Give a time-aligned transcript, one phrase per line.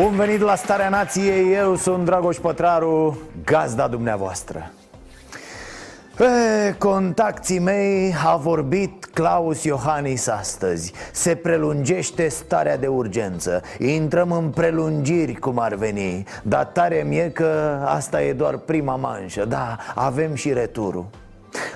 [0.00, 4.70] Bun venit la Starea Nației, eu sunt Dragoș Pătraru, gazda dumneavoastră.
[6.16, 6.24] Pe
[6.78, 10.92] contactii mei a vorbit Claus Iohannis astăzi.
[11.12, 13.62] Se prelungește starea de urgență.
[13.78, 16.24] Intrăm în prelungiri cum ar veni.
[16.42, 19.44] Dar tare mie că asta e doar prima manșă.
[19.44, 21.06] Da, avem și returul.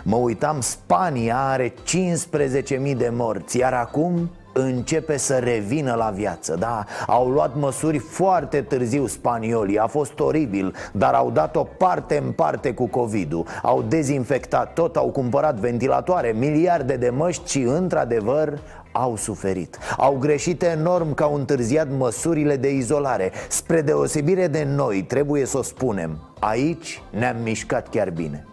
[0.03, 6.85] Mă uitam, Spania are 15.000 de morți Iar acum începe să revină la viață Da,
[7.07, 9.79] au luat măsuri foarte târziu spaniolii.
[9.79, 13.47] A fost oribil, dar au dat-o parte în parte cu covid-ul.
[13.63, 18.59] Au dezinfectat tot, au cumpărat ventilatoare, miliarde de măști Și într-adevăr
[18.93, 19.79] au suferit.
[19.97, 23.33] Au greșit enorm că au întârziat măsurile de izolare.
[23.49, 28.47] Spre deosebire de noi, trebuie să o spunem Aici ne-am mișcat chiar bine.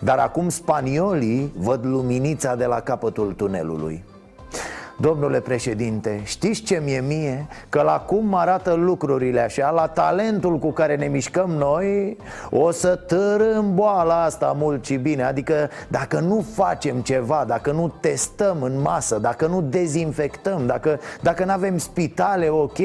[0.00, 4.04] Dar acum spaniolii văd luminița de la capătul tunelului
[4.96, 7.46] Domnule președinte, știți ce mi-e mie?
[7.68, 12.16] Că la cum arată lucrurile așa, la talentul cu care ne mișcăm noi
[12.50, 17.92] O să tărâm boala asta mult și bine Adică dacă nu facem ceva, dacă nu
[18.00, 22.78] testăm în masă, dacă nu dezinfectăm Dacă, dacă nu avem spitale ok,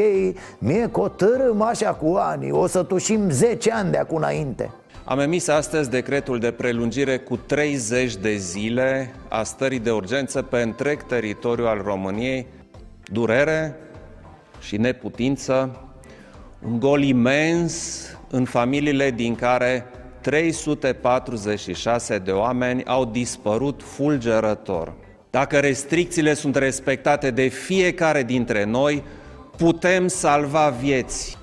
[0.58, 4.70] mie că o tărâm așa cu ani O să tușim 10 ani de acum înainte
[5.10, 10.62] am emis astăzi decretul de prelungire cu 30 de zile a stării de urgență pe
[10.62, 12.48] întreg teritoriul al României.
[13.04, 13.76] Durere
[14.62, 15.82] și neputință,
[16.66, 19.86] un gol imens în familiile din care
[20.22, 24.94] 346 de oameni au dispărut fulgerător.
[25.30, 29.04] Dacă restricțiile sunt respectate de fiecare dintre noi,
[29.58, 31.39] putem salva vieți.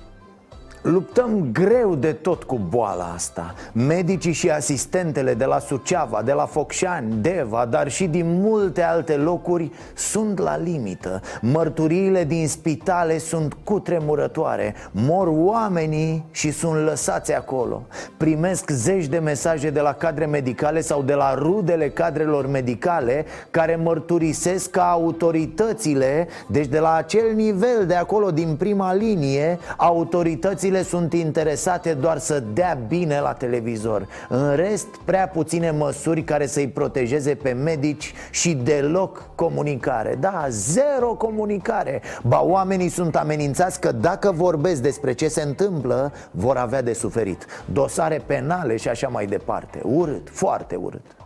[0.87, 3.53] Luptăm greu de tot cu boala asta.
[3.73, 9.15] Medicii și asistentele de la Suceava, de la Focșani, Deva, dar și din multe alte
[9.15, 11.21] locuri sunt la limită.
[11.41, 14.75] Mărturiile din spitale sunt cutremurătoare.
[14.91, 17.81] Mor oamenii și sunt lăsați acolo.
[18.17, 23.75] Primesc zeci de mesaje de la cadre medicale sau de la rudele cadrelor medicale Care
[23.75, 31.13] mărturisesc că autoritățile, deci de la acel nivel de acolo din prima linie Autoritățile sunt
[31.13, 34.07] interesate doar să dea bine la televizor.
[34.29, 40.17] În rest, prea puține măsuri care să-i protejeze pe medici și deloc comunicare.
[40.19, 42.01] Da, zero comunicare.
[42.23, 47.45] Ba, oamenii sunt amenințați că dacă vorbesc despre ce se întâmplă Vor avea de suferit.
[47.65, 49.79] Dosare penale și așa mai departe.
[49.83, 51.16] Urât, foarte urât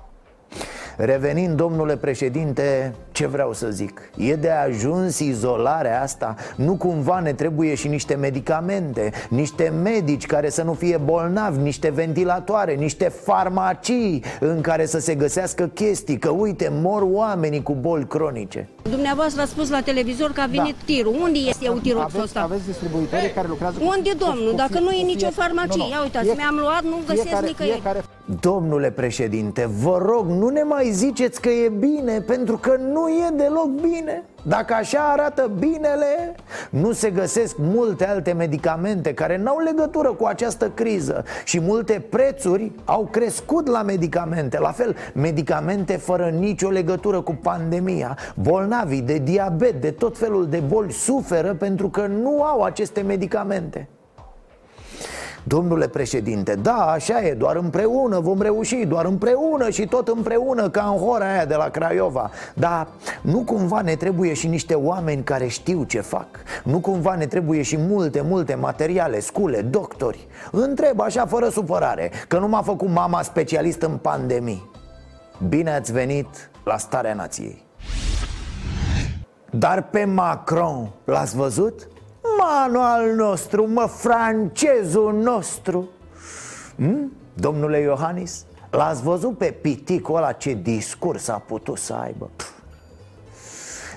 [1.04, 4.02] Revenind, domnule președinte, ce vreau să zic?
[4.18, 6.36] E de ajuns izolarea asta?
[6.56, 11.90] Nu cumva ne trebuie și niște medicamente, niște medici care să nu fie bolnavi, niște
[11.90, 18.08] ventilatoare, niște farmacii în care să se găsească chestii Că uite, mor oamenii cu boli
[18.08, 20.84] cronice Dumneavoastră a spus la televizor că a venit da.
[20.86, 22.42] tirul Unde este eu tirul aveți, ăsta?
[22.42, 24.50] Aveți distribuitori care lucrează Unde, cu, domnul?
[24.50, 25.44] Cu, Dacă cu, nu e cu nicio fie...
[25.44, 28.04] farmacie, ia uitați, mi-am luat, nu găsesc fiecare, nicăieri fiecare...
[28.26, 33.30] Domnule președinte, vă rog, nu ne mai ziceți că e bine, pentru că nu e
[33.36, 34.24] deloc bine.
[34.44, 36.36] Dacă așa arată binele,
[36.70, 42.72] nu se găsesc multe alte medicamente care n-au legătură cu această criză Și multe prețuri
[42.86, 44.60] au crescut la medicamente.
[44.60, 48.18] La fel, medicamente fără nicio legătură cu pandemia.
[48.36, 53.88] Bolnavii de diabet, de tot felul de boli suferă pentru că nu au aceste medicamente
[55.44, 60.82] Domnule președinte, da, așa e, doar împreună vom reuși, doar împreună și tot împreună ca
[60.82, 62.32] în hora aia de la Craiova.
[62.54, 62.88] Dar
[63.22, 66.28] nu cumva ne trebuie și niște oameni care știu ce fac?
[66.64, 70.28] Nu cumva ne trebuie și multe, multe materiale, scule, doctori?
[70.52, 74.70] Întreb așa fără supărare, că nu m-a făcut mama specialist în pandemii.
[75.50, 77.64] Bine ați venit la Starea Nației.
[79.50, 81.88] Dar pe Macron l-ați văzut?
[82.42, 85.90] Manual nostru, mă, francezul nostru
[86.76, 87.12] hm?
[87.34, 92.30] Domnule Iohannis, l-ați văzut pe piticul ăla ce discurs a putut să aibă?
[92.36, 92.50] Pff.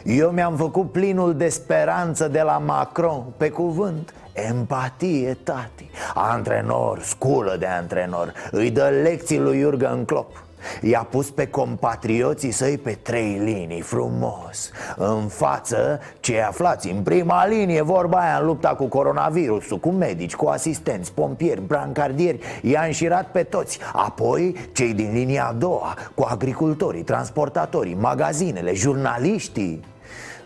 [0.05, 7.57] Eu mi-am făcut plinul de speranță de la Macron, pe cuvânt Empatie, tati Antrenor, sculă
[7.59, 10.44] de antrenor Îi dă lecții lui Jurgen Klopp
[10.81, 14.71] I-a pus pe compatrioții săi pe trei linii, frumos.
[14.97, 20.35] În față, cei aflați în prima linie, vorba aia în lupta cu coronavirusul Cu medici,
[20.35, 23.79] cu asistenți, pompieri, brancardieri I-a înșirat pe toți.
[23.93, 29.85] Apoi, cei din linia a doua, cu agricultorii, transportatorii, magazinele, jurnaliștii.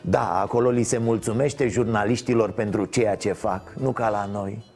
[0.00, 4.67] Da, acolo li se mulțumește jurnaliștilor pentru ceea ce fac, nu ca la noi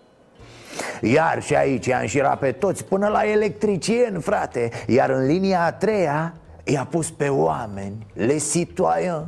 [1.00, 4.70] iar și aici i-a înșirat pe toți Până la electricieni, frate.
[4.86, 6.34] Iar în linia a treia
[6.64, 9.26] i-a pus pe oameni Le citoyen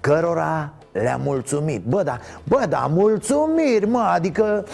[0.00, 1.82] Cărora le-a mulțumit.
[1.82, 4.66] Bă, da, bă, da, mulțumiri, mă Adică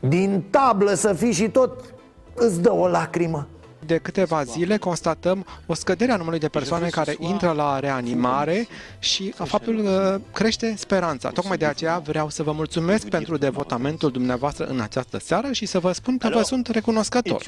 [0.00, 1.94] din tablă să fii și tot
[2.34, 3.46] îți dă o lacrimă
[3.86, 8.66] de câteva zile constatăm o scădere a numărului de persoane care intră la reanimare
[8.98, 11.28] și faptul că crește speranța.
[11.30, 15.78] Tocmai de aceea vreau să vă mulțumesc pentru devotamentul dumneavoastră în această seară și să
[15.78, 17.42] vă spun că vă sunt recunoscător.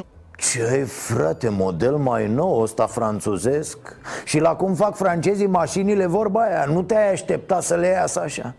[0.52, 3.78] Ce frate, model mai nou ăsta franțuzesc?
[4.24, 8.54] Și la cum fac francezii mașinile vorba aia Nu te-ai aștepta să le iasă așa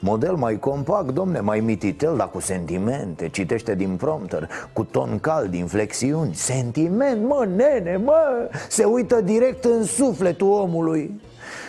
[0.00, 3.28] Model mai compact, domne, mai mititel, dar cu sentimente.
[3.28, 6.34] Citește din prompter, cu ton cald, inflexiuni.
[6.34, 8.50] Sentiment, mă, nene, mă!
[8.68, 11.20] Se uită direct în sufletul omului.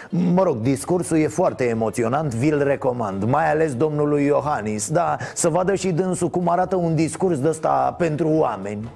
[0.10, 5.76] Mă rog, discursul e foarte emoționant, vi-l recomand Mai ales domnului Iohannis Da, să vadă
[5.76, 8.90] și dânsul cum arată un discurs de ăsta pentru oameni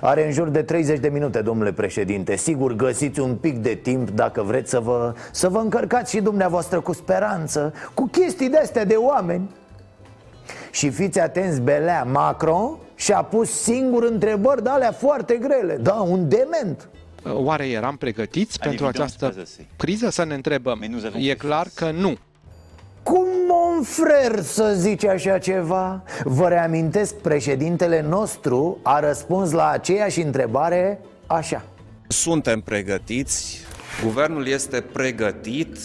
[0.00, 2.36] are în jur de 30 de minute, domnule președinte.
[2.36, 6.80] Sigur găsiți un pic de timp dacă vreți să vă, să vă încărcați și dumneavoastră
[6.80, 9.50] cu speranță Cu chestii de astea de oameni.
[10.70, 15.76] Și fiți atenți, Belea, Macron și-a pus singur întrebări de alea foarte grele.
[15.76, 16.88] Da, un dement.
[17.24, 19.34] Oare eram pregătiți pentru această
[19.76, 20.10] criză?
[20.10, 20.82] Să ne întrebăm.
[21.16, 22.16] E clar că nu
[23.06, 26.02] cum mon frer să zice așa ceva?
[26.24, 31.62] Vă reamintesc, președintele nostru a răspuns la aceeași întrebare așa.
[32.08, 33.58] Suntem pregătiți,
[34.04, 35.78] guvernul este pregătit,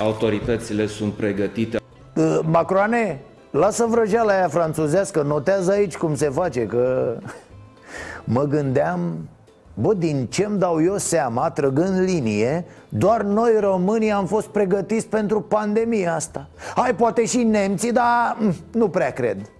[0.00, 1.78] autoritățile sunt pregătite.
[2.14, 3.20] Uh, Macroane,
[3.50, 7.16] lasă vrăjeala aia franțuzească, notează aici cum se face Că
[8.34, 9.28] mă gândeam
[9.80, 15.40] Bă, din ce-mi dau eu seama, trăgând linie Doar noi românii am fost pregătiți pentru
[15.40, 16.48] pandemia asta.
[16.74, 19.50] Hai, poate și nemții, dar mm, nu prea cred.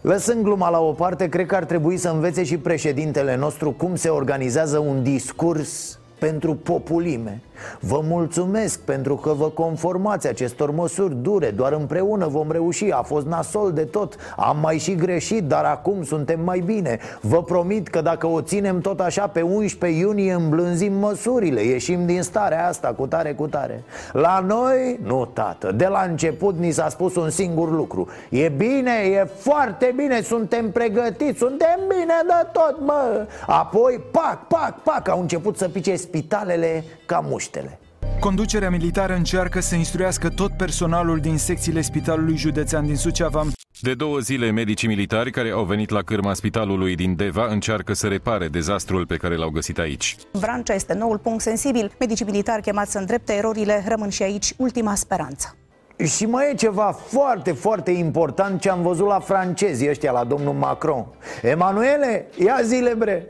[0.00, 3.96] Lăsând gluma la o parte, cred că ar trebui să învețe și președintele nostru cum
[3.96, 7.42] se organizează un discurs pentru populime
[7.80, 11.50] Vă mulțumesc pentru că vă conformați acestor măsuri dure.
[11.50, 14.16] Doar împreună vom reuși, a fost nasol de tot.
[14.36, 16.98] Am mai și greșit, dar acum suntem mai bine.
[17.20, 21.60] Vă promit că dacă o ținem tot așa pe 11 iunie îmblânzim măsurile.
[21.60, 23.84] Ieșim din starea asta cu tare cu tare.
[24.12, 28.08] La noi, nu tată, de la început ni s-a spus un singur lucru.
[28.28, 34.82] E bine, e foarte bine, suntem pregătiți, suntem bine de tot, mă Apoi, pac, pac,
[34.82, 37.78] pac, au început să pice spitalele ca muși cunoaștere.
[38.20, 43.46] Conducerea militară încearcă să instruiască tot personalul din secțiile Spitalului Județean din Suceava.
[43.80, 48.06] De două zile, medicii militari care au venit la cârma spitalului din Deva încearcă să
[48.06, 50.16] repare dezastrul pe care l-au găsit aici.
[50.32, 51.92] Vrancea este noul punct sensibil.
[51.98, 55.56] Medicii militari chemați să îndrepte erorile rămân și aici ultima speranță.
[56.04, 60.54] Și mai e ceva foarte, foarte important ce am văzut la francezii ăștia, la domnul
[60.54, 61.06] Macron
[61.42, 63.26] Emanuele, ia zile bre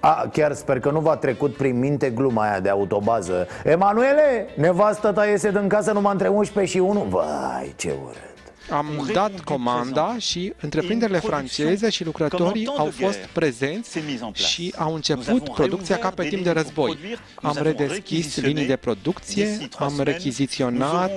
[0.00, 3.46] a, chiar sper că nu v-a trecut prin minte gluma aia de autobază.
[3.64, 8.35] Emanuele, nevastă ta iese din casă numai între 11 și 1 Vai, ce urât
[8.70, 13.98] am dat comanda și întreprinderile franceze și lucrătorii au fost prezenți
[14.32, 16.98] și au început producția ca pe timp de război.
[17.34, 21.10] Am redeschis linii de producție, am rechiziționat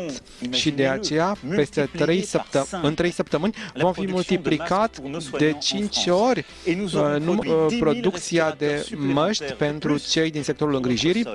[0.49, 4.99] și de aceea peste 3 săptămâni, în 3 săptămâni vom fi multiplicat
[5.37, 11.27] de 5 ori uh, uh, producția de măști pentru cei din sectorul îngrijirii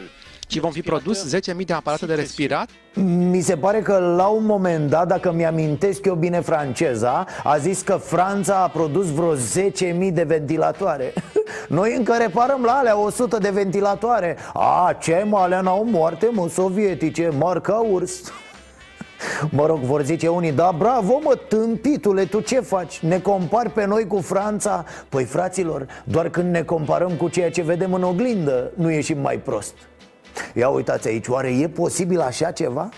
[0.47, 2.69] ci vom fi produs 10.000 de aparate de respirat?
[3.31, 7.81] Mi se pare că la un moment dat, dacă mi-amintesc eu bine franceza A zis
[7.81, 11.13] că Franța a produs vreo 10.000 de ventilatoare
[11.69, 16.49] Noi încă reparăm la alea 100 de ventilatoare A, ce mă, alea n-au moarte, mă,
[16.49, 18.21] sovietice, marca urs
[19.51, 22.99] Mă rog, vor zice unii, da, bravo mă, tâmpitule, tu ce faci?
[22.99, 24.85] Ne compari pe noi cu Franța?
[25.09, 29.37] Păi fraților, doar când ne comparăm cu ceea ce vedem în oglindă, nu ieșim mai
[29.37, 29.75] prost
[30.55, 32.89] Ia uitați aici, oare e posibil așa ceva?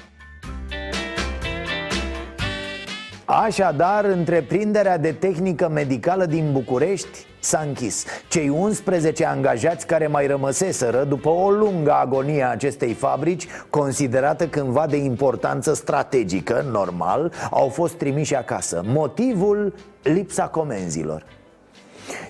[3.28, 11.04] Așadar, întreprinderea de tehnică medicală din București s-a închis Cei 11 angajați care mai rămăseseră
[11.04, 17.94] după o lungă agonie a acestei fabrici Considerată cândva de importanță strategică, normal, au fost
[17.94, 19.74] trimiși acasă Motivul?
[20.02, 21.35] Lipsa comenzilor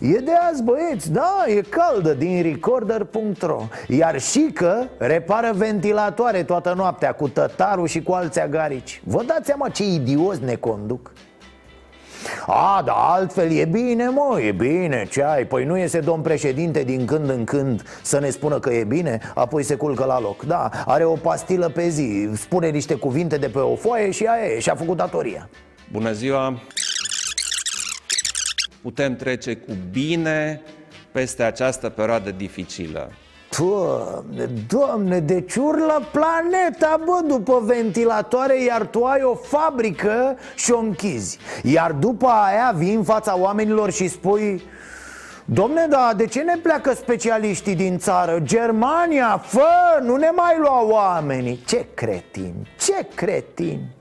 [0.00, 6.74] E de azi băieți, da, e caldă din recorder.ro Iar și că repară ventilatoare toată
[6.76, 11.12] noaptea cu tătarul și cu alți agarici Vă dați seama ce idioți ne conduc?
[12.46, 15.44] A, da, altfel e bine, mă, e bine, ce ai?
[15.44, 19.20] Păi nu iese domn președinte din când în când să ne spună că e bine,
[19.34, 23.48] apoi se culcă la loc Da, are o pastilă pe zi, spune niște cuvinte de
[23.48, 25.48] pe o foaie și aia e, și-a făcut datoria
[25.92, 26.60] Bună ziua!
[28.86, 30.62] Putem trece cu bine
[31.12, 33.10] peste această perioadă dificilă.
[33.58, 40.78] Doamne, doamne, deci urlă planeta, bă, după ventilatoare Iar tu ai o fabrică și o
[40.78, 44.62] închizi Iar după aia vii în fața oamenilor și spui
[45.44, 48.38] Domne, da, de ce ne pleacă specialiștii din țară?
[48.42, 53.95] Germania, fă, nu ne mai lua oamenii Ce cretin, ce cretin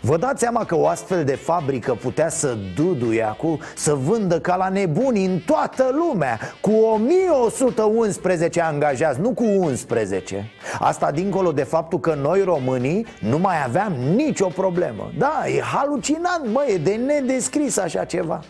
[0.00, 4.56] Vă dați seama că o astfel de fabrică putea să duduie acum Să vândă ca
[4.56, 12.00] la nebuni în toată lumea Cu 1111 angajați, nu cu 11 Asta dincolo de faptul
[12.00, 15.10] că noi românii nu mai aveam nicio problemă.
[15.18, 18.42] Da, e halucinant, mă, e de nedescris așa ceva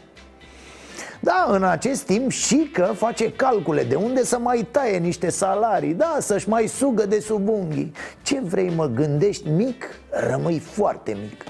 [1.20, 5.94] da, în acest timp și că face calcule de unde să mai taie niște salarii
[5.94, 7.92] Da, să-și mai sugă de sub unghii.
[8.22, 9.48] Ce vrei mă, gândești?
[9.48, 11.44] Mic, rămâi foarte mic.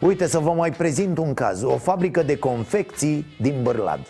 [0.00, 1.62] Uite să vă mai prezint un caz.
[1.62, 4.00] O fabrică de confecții din Bârlad.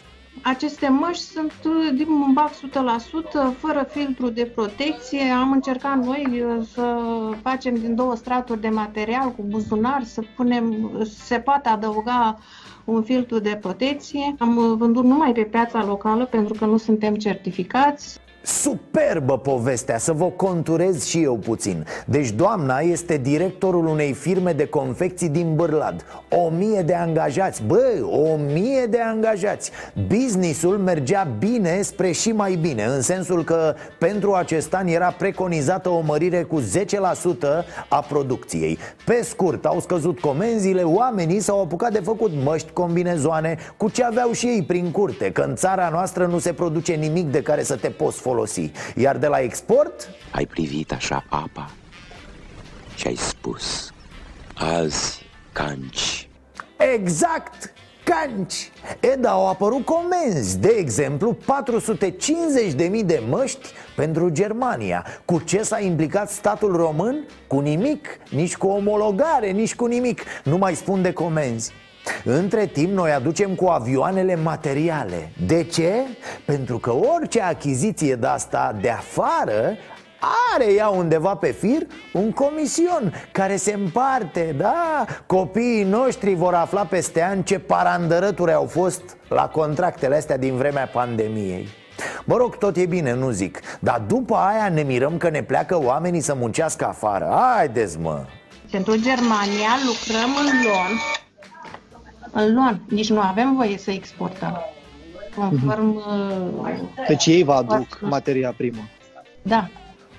[0.42, 5.30] Aceste măști sunt uh, din bumbac 100%, fără filtru de protecție.
[5.30, 6.98] Am încercat noi uh, să
[7.42, 10.90] facem din două straturi de material cu buzunar, să punem,
[11.24, 12.38] se poate adăuga
[12.84, 14.34] un filtru de protecție.
[14.38, 18.20] Am vândut numai pe piața locală pentru că nu suntem certificați.
[18.46, 21.86] Superbă povestea, să vă conturez și eu puțin.
[22.06, 26.04] Deci doamna este directorul unei firme de confecții din Bârlad.
[26.30, 29.70] O mie de angajați, bă, o mie de angajați.
[30.06, 35.88] Businessul mergea bine spre și mai bine În sensul că pentru acest an era preconizată
[35.88, 36.64] o mărire cu 10%
[37.88, 38.78] a producției.
[39.04, 44.32] Pe scurt, au scăzut comenzile, oamenii s-au apucat de făcut măști, combinezoane Cu ce aveau
[44.32, 47.76] și ei prin curte Că în țara noastră nu se produce nimic de care să
[47.76, 50.10] te poți folosi folosi Iar de la export?
[50.30, 51.70] Ai privit așa apa
[52.94, 53.92] și ai spus
[54.54, 56.28] Azi canci
[56.94, 57.72] Exact!
[58.04, 65.62] canci E, da, au apărut comenzi De exemplu, 450.000 de măști pentru Germania Cu ce
[65.62, 67.26] s-a implicat statul român?
[67.46, 71.72] Cu nimic, nici cu omologare, nici cu nimic Nu mai spun de comenzi
[72.25, 75.92] între timp, noi aducem cu avioanele materiale De ce?
[76.44, 79.76] Pentru că orice achiziție de asta de afară
[80.54, 85.04] are ea undeva pe fir un comision care se împarte, da?
[85.26, 90.87] Copiii noștri vor afla peste ani ce parandărături au fost la contractele astea din vremea
[90.92, 91.68] pandemiei
[92.25, 95.82] Mă rog, tot e bine, nu zic Dar după aia ne mirăm că ne pleacă
[95.82, 98.25] oamenii să muncească afară Haideți, mă!
[98.70, 100.92] Pentru Germania lucrăm în Lon
[102.34, 102.80] în luan.
[102.88, 104.60] Nici nu avem voie să exportăm.
[105.36, 105.94] Conform...
[105.96, 108.88] Uh, deci ei vă aduc materia primă.
[109.42, 109.68] Da.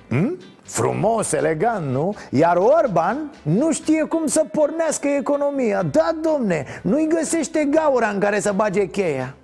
[0.07, 0.37] Hmm?
[0.63, 2.15] Frumos, elegant, nu?
[2.31, 8.39] Iar Orban nu știe cum să pornească economia Da, domne, nu-i găsește gaura în care
[8.39, 9.35] să bage cheia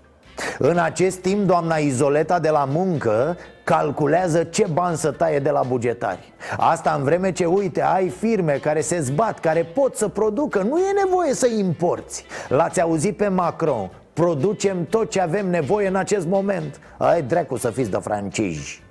[0.58, 5.62] în acest timp, doamna Izoleta de la muncă calculează ce bani să taie de la
[5.68, 6.34] bugetari.
[6.58, 10.62] Asta în vreme ce, uite, ai firme care se zbat, care pot să producă.
[10.62, 12.26] Nu e nevoie să importi.
[12.48, 16.80] L-ați auzit pe Macron Producem tot ce avem nevoie în acest moment.
[16.98, 18.82] Ai dracu să fiți de francizi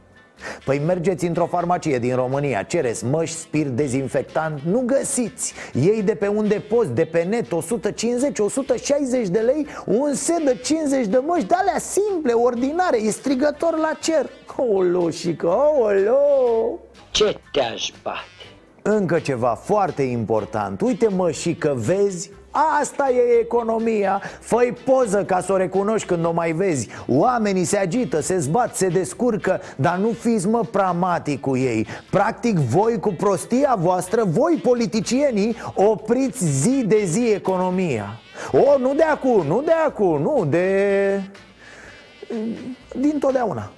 [0.64, 5.54] Păi mergeți într-o farmacie din România Cereți măști, spirit, dezinfectant Nu găsiți.
[5.73, 11.06] Ei de pe unde poți, de pe net 150-160 de lei Un set de 50
[11.06, 14.30] de măști De alea simple, ordinare E strigător la cer.
[14.56, 16.18] Olo, șică, olo
[17.11, 18.25] Ce te-aș bate?
[18.82, 20.80] Încă ceva foarte important.
[20.80, 24.23] Uite mă și că vezi Asta e economia.
[24.40, 26.88] Făi poză ca să o recunoști când o mai vezi.
[27.09, 31.87] Oamenii se agită, se zbat, se descurcă Dar nu fiți mă pramatic cu ei.
[32.11, 38.21] Practic voi cu prostia voastră Voi politicienii opriți zi de zi economia.
[38.52, 41.23] O, nu de acum, nu de acum, nu de...
[42.97, 43.71] Din totdeauna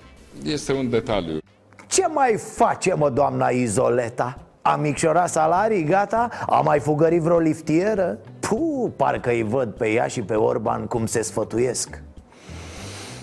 [0.44, 1.38] Este un detaliu.
[1.86, 4.38] Ce mai face mă doamna Izoleta?
[4.62, 6.28] A micșorat salarii, gata?
[6.46, 8.18] A mai fugărit vreo liftieră?
[8.40, 12.02] Puh, parcă îi văd pe ea și pe Orban cum se sfătuiesc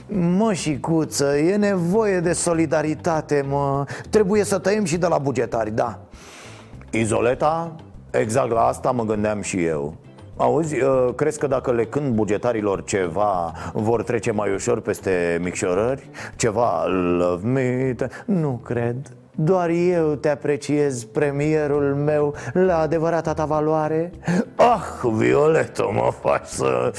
[0.08, 6.00] Mă, cuță, e nevoie de solidaritate, mă Trebuie să tăiem și de la bugetari, da
[6.92, 7.76] Izoleta?
[8.12, 9.94] Exact la asta mă gândeam și eu
[10.38, 16.10] Auzi, uh, crezi că dacă le cânt bugetarilor ceva Vor trece mai ușor peste micșorări?
[16.36, 16.86] Ceva
[17.18, 18.96] love me Nu cred
[19.42, 24.12] doar eu te apreciez, premierul meu, la adevărata ta valoare.
[24.56, 26.92] Ah, Violeto, mă faci să...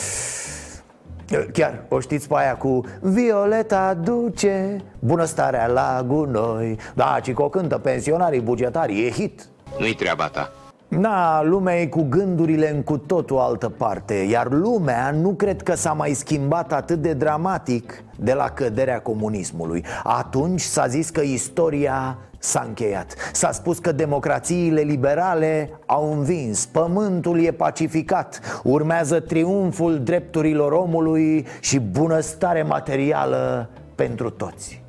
[1.52, 6.78] Chiar, o știți pe aia cu Violeta duce bunăstarea la gunoi.
[6.94, 9.48] Da, ci o cântă pensionarii bugetari, e hit.
[9.78, 10.52] Nu-i treaba ta.
[10.88, 15.74] Na, lumea e cu gândurile în cu totul altă parte Iar lumea nu cred că
[15.74, 19.84] s-a mai schimbat atât de dramatic de la căderea comunismului.
[20.04, 23.14] Atunci s-a zis că istoria s-a încheiat.
[23.32, 31.78] S-a spus că democrațiile liberale au învins Pământul e pacificat Urmează triumful drepturilor omului și
[31.78, 34.82] bunăstare materială pentru toți.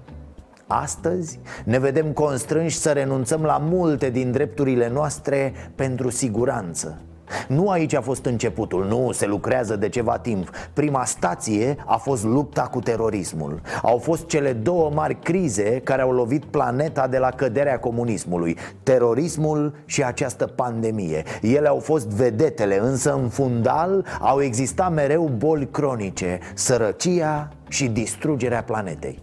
[0.67, 7.01] Astăzi ne vedem constrânși să renunțăm la multe din drepturile noastre pentru siguranță
[7.47, 12.23] nu aici a fost începutul, nu, se lucrează de ceva timp Prima stație a fost
[12.23, 17.29] lupta cu terorismul Au fost cele două mari crize care au lovit planeta de la
[17.29, 24.93] căderea comunismului Terorismul și această pandemie Ele au fost vedetele, însă în fundal au existat
[24.93, 29.21] mereu boli cronice Sărăcia și distrugerea planetei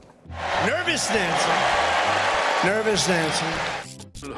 [0.67, 1.61] Nervous dancing.
[2.65, 3.78] Nervous dancing.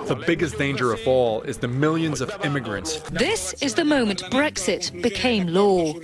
[0.06, 3.00] The biggest danger of all is the millions of immigrants.
[3.12, 5.98] This is the moment Brexit became law.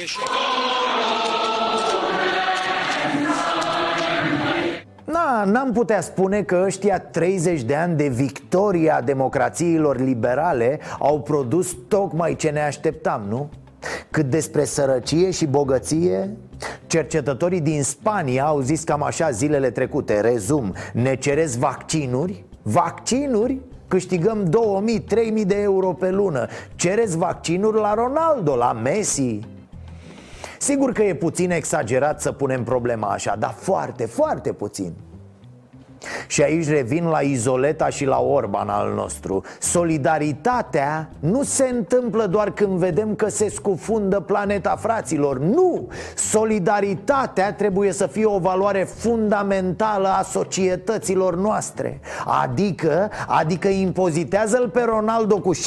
[5.04, 11.76] Na, n-am putea spune că ăștia 30 de ani de victoria democrațiilor liberale au produs
[11.88, 13.50] tocmai ce ne așteptam, nu?
[14.10, 16.36] Cât despre sărăcie și bogăție,
[16.86, 22.44] cercetătorii din Spania au zis cam așa zilele trecute Rezum, ne ceresc vaccinuri?
[22.62, 23.60] Vaccinuri?
[23.88, 24.50] Câștigăm
[25.40, 26.46] 2000-3000 de euro pe lună.
[26.74, 29.40] Cereți vaccinuri la Ronaldo, la Messi?
[30.58, 34.92] Sigur că e puțin exagerat să punem problema așa Dar foarte, foarte puțin
[36.26, 39.44] și aici revin la Izoleta și la Orban al nostru.
[39.58, 45.38] Solidaritatea nu se întâmplă doar când vedem că se scufundă planeta fraților.
[45.38, 45.88] Nu!
[46.16, 52.00] Solidaritatea trebuie să fie o valoare fundamentală a societăților noastre.
[52.42, 55.58] Adică, adică impozitează-l pe Ronaldo cu 70%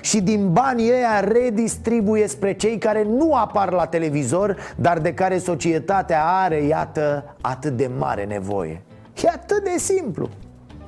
[0.00, 5.38] și din banii ăia redistribuie spre cei care nu apar la televizor Dar de care
[5.38, 8.83] societatea are, iată, atât de mare nevoie
[9.22, 10.30] E atât de simplu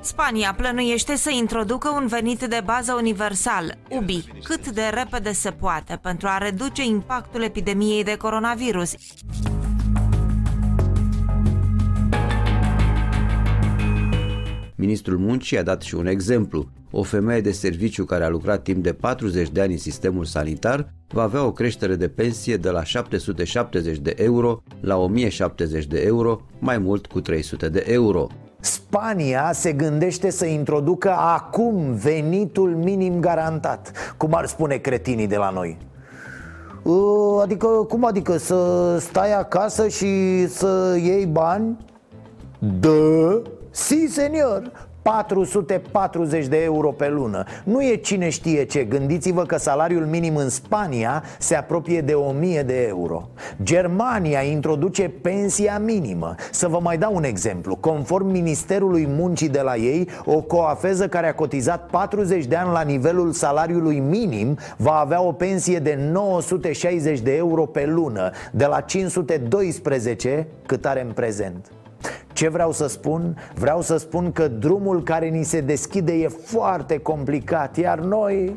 [0.06, 5.98] Spania plănuiește să introducă un venit de bază universal, UBI, cât de repede se poate,
[6.02, 8.94] pentru a reduce impactul epidemiei de coronavirus.
[14.78, 16.66] Ministrul Muncii a dat și un exemplu.
[16.90, 20.92] O femeie de serviciu care a lucrat timp de 40 de ani în sistemul sanitar
[21.08, 26.40] va avea o creștere de pensie de la 770 de euro la 1070 de euro,
[26.58, 28.26] mai mult cu 300 de euro.
[28.60, 35.50] Spania se gândește să introducă acum venitul minim garantat Cum ar spune cretinii de la
[35.50, 35.78] noi
[36.86, 41.76] ă, Adică, cum adică, să stai acasă și să iei bani?
[42.58, 43.42] Da,
[43.76, 47.44] si, senior 440 de euro pe lună.
[47.64, 48.84] Nu e cine știe ce.
[48.84, 53.28] Gândiți-vă că salariul minim în Spania se apropie de 1000 de euro.
[53.62, 56.34] Germania introduce pensia minimă.
[56.50, 57.76] Să vă mai dau un exemplu.
[57.76, 62.82] Conform Ministerului Muncii de la ei O coafeză care a cotizat 40 de ani la
[62.82, 68.80] nivelul salariului minim Va avea o pensie de 960 de euro pe lună De la
[68.80, 71.75] 512 cât are în prezent
[72.32, 73.36] ce vreau să spun?
[73.54, 78.56] Vreau să spun că drumul care ni se deschide e foarte complicat Iar noi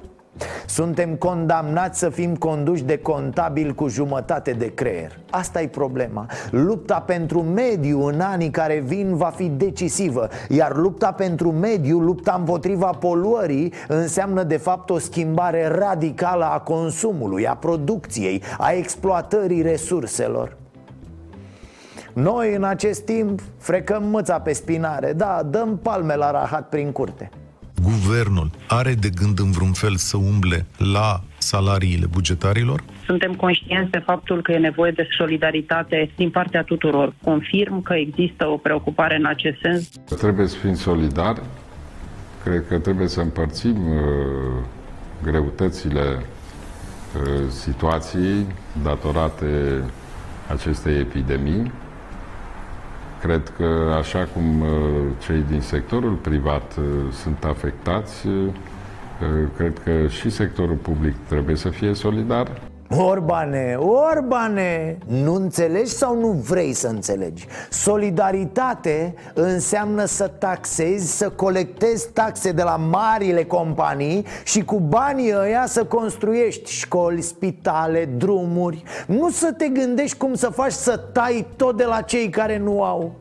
[0.65, 5.19] suntem condamnați să fim conduși de contabil cu jumătate de creier.
[5.29, 6.25] Asta e problema.
[6.49, 12.35] Lupta pentru mediu în anii care vin va fi decisivă Iar lupta pentru mediu, lupta
[12.37, 20.57] împotriva poluării Înseamnă de fapt o schimbare radicală a consumului, a producției, a exploatării resurselor
[22.13, 27.29] noi în acest timp frecăm mâța pe spinare Da, dăm palme la rahat prin curte
[27.83, 32.83] Guvernul are de gând în vreun fel să umble la salariile bugetarilor?
[33.05, 37.13] Suntem conștienți de faptul că e nevoie de solidaritate din partea tuturor.
[37.23, 39.89] Confirm că există o preocupare în acest sens.
[40.19, 41.41] Trebuie să fim solidari.
[42.43, 44.01] Cred că trebuie să împărțim uh,
[45.23, 48.45] greutățile uh, situației
[48.83, 49.83] datorate
[50.51, 51.71] acestei epidemii
[53.21, 54.67] Cred că așa cum uh,
[55.25, 58.47] cei din sectorul privat uh, sunt afectați, uh,
[59.55, 62.68] Cred că și sectorul public trebuie să fie solidar.
[62.97, 67.47] Orbane, Orbane, nu înțelegi sau nu vrei să înțelegi?
[67.69, 75.65] Solidaritate înseamnă să taxezi, să colectezi taxe de la marile companii și cu banii ăia
[75.67, 81.77] să construiești școli, spitale, drumuri Nu să te gândești cum să faci să tai tot
[81.77, 83.13] de la cei care nu au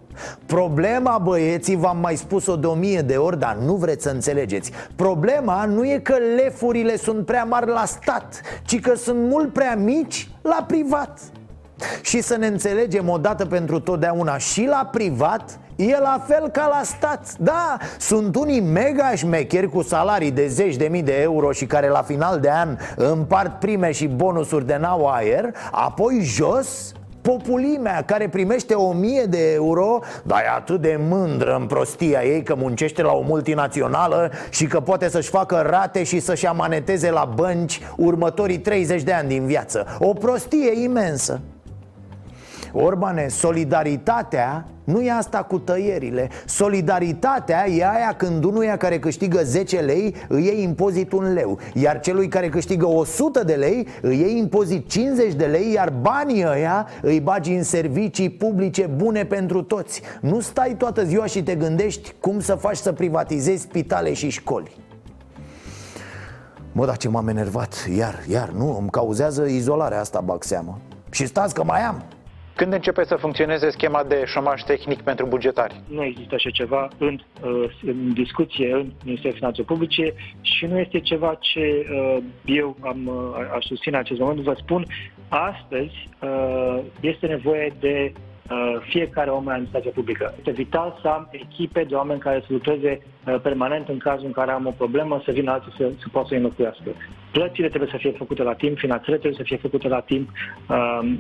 [0.47, 4.73] Problema, băieții, v-am mai spus-o de o mie de ori, dar nu vreți să înțelegeți.
[4.97, 9.77] Problema nu e că lefurile sunt prea mari la stat, ci că sunt mult prea
[9.77, 11.21] mici la privat.
[12.03, 16.81] Și să ne înțelegem odată pentru totdeauna și la privat E la fel ca la
[16.85, 17.37] stat.
[17.39, 21.89] Da, sunt unii mega șmecheri cu salarii de zeci de mii de euro Și care
[21.89, 26.93] la final de an împart prime și bonusuri de n-au aer Apoi jos
[27.29, 32.43] populimea care primește o mie de euro Dar e atât de mândră în prostia ei
[32.43, 37.33] că muncește la o multinațională Și că poate să-și facă rate și să-și amaneteze la
[37.35, 39.87] bănci următorii 30 de ani din viață.
[39.99, 41.41] O prostie imensă
[42.81, 46.29] Orbane, solidaritatea nu e asta cu tăierile.
[46.47, 52.01] Solidaritatea e aia când unuia care câștigă 10 lei îi iei impozit un leu Iar
[52.01, 56.87] celui care câștigă 100 de lei îi iei impozit 50 de lei Iar banii ăia
[57.03, 60.03] îi bagi în servicii publice bune pentru toți.
[60.21, 64.77] Nu stai toată ziua și te gândești cum să faci să privatizezi spitale și școli.
[66.73, 70.79] Mă, dar ce m-am enervat, iar, iar, nu, îmi cauzează izolarea asta, bag seamă
[71.11, 72.03] Și stați că mai am
[72.61, 75.81] când începe să funcționeze schema de șomaj tehnic pentru bugetari?
[75.89, 81.01] Nu există așa ceva în, uh, în discuție în Ministerul Finanțelor Publice și nu este
[81.01, 84.41] ceva ce uh, eu am, uh, aș susține în acest moment.
[84.41, 84.87] Vă spun,
[85.29, 86.09] astăzi
[87.01, 88.13] este nevoie de
[88.89, 90.35] fiecare om în administrația publică.
[90.39, 93.03] Este vital să am echipe de oameni care să lucreze
[93.43, 96.35] permanent în cazul în care am o problemă, să vină alții să, să poată să
[96.35, 96.91] înlocuiască.
[97.33, 100.29] Plățile trebuie să fie făcute la timp, finanțele trebuie să fie făcute la timp,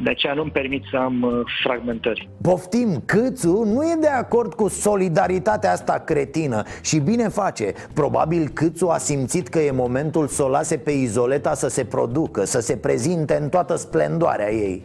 [0.02, 2.28] de aceea nu-mi permit să am fragmentări.
[2.42, 7.72] Poftim, Câțu nu e de acord cu solidaritatea asta cretină și bine face.
[7.94, 12.44] Probabil Câțu a simțit că e momentul să o lase pe Izoleta să se producă,
[12.44, 14.82] să se prezinte în toată splendoarea ei.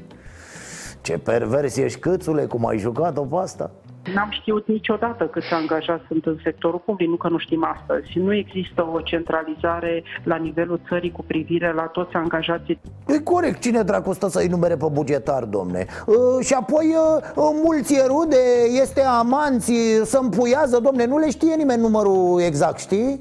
[1.03, 3.71] Ce pervers ești, Câțule, cum ai jucat-o pe asta?
[4.13, 8.17] N-am știut niciodată câți angajați sunt în sectorul public, nu că nu știm astăzi.
[8.17, 12.79] Nu există o centralizare la nivelul țării cu privire la toți angajații.
[13.07, 15.85] E corect, cine dracu stă să-i numere pe bugetar, domne?
[16.05, 16.95] Uh, și apoi
[17.35, 18.43] uh, mulți rude,
[18.81, 23.19] este amanți, să împuiază, domne, nu le știe nimeni numărul exact, știi?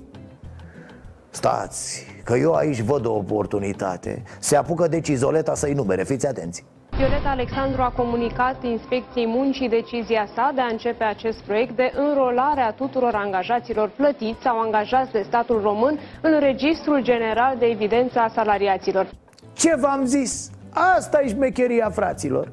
[1.30, 6.64] Stați, că eu aici văd o oportunitate Se apucă deci izoleta să-i numere, fiți atenți
[7.02, 12.60] Violeta Alexandru a comunicat Inspecției Muncii decizia sa de a începe acest proiect de înrolare
[12.60, 18.28] a tuturor angajaților plătiți sau angajați de statul român în Registrul General de Evidență a
[18.34, 19.10] Salariaților.
[19.52, 20.50] Ce v-am zis?
[20.96, 22.52] Asta e șmecheria fraților.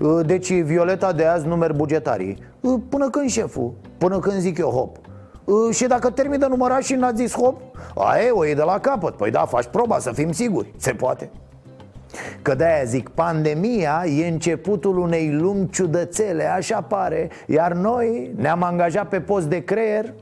[0.00, 2.38] Uh, Deci Violeta de azi numer bugetarii.
[2.60, 4.96] Uh, Până când șeful, până când zic eu hop?
[5.44, 7.60] Uh, Și dacă termin de numărat și n-a zis hop?
[7.94, 9.16] Aia o e de la capăt.
[9.16, 10.72] Păi da, faci proba să fim siguri.
[10.76, 11.30] Se poate
[12.42, 19.08] Că de-aia zic, pandemia e începutul unei lumi ciudățele, așa pare Iar noi ne-am angajat
[19.08, 20.12] pe post de creier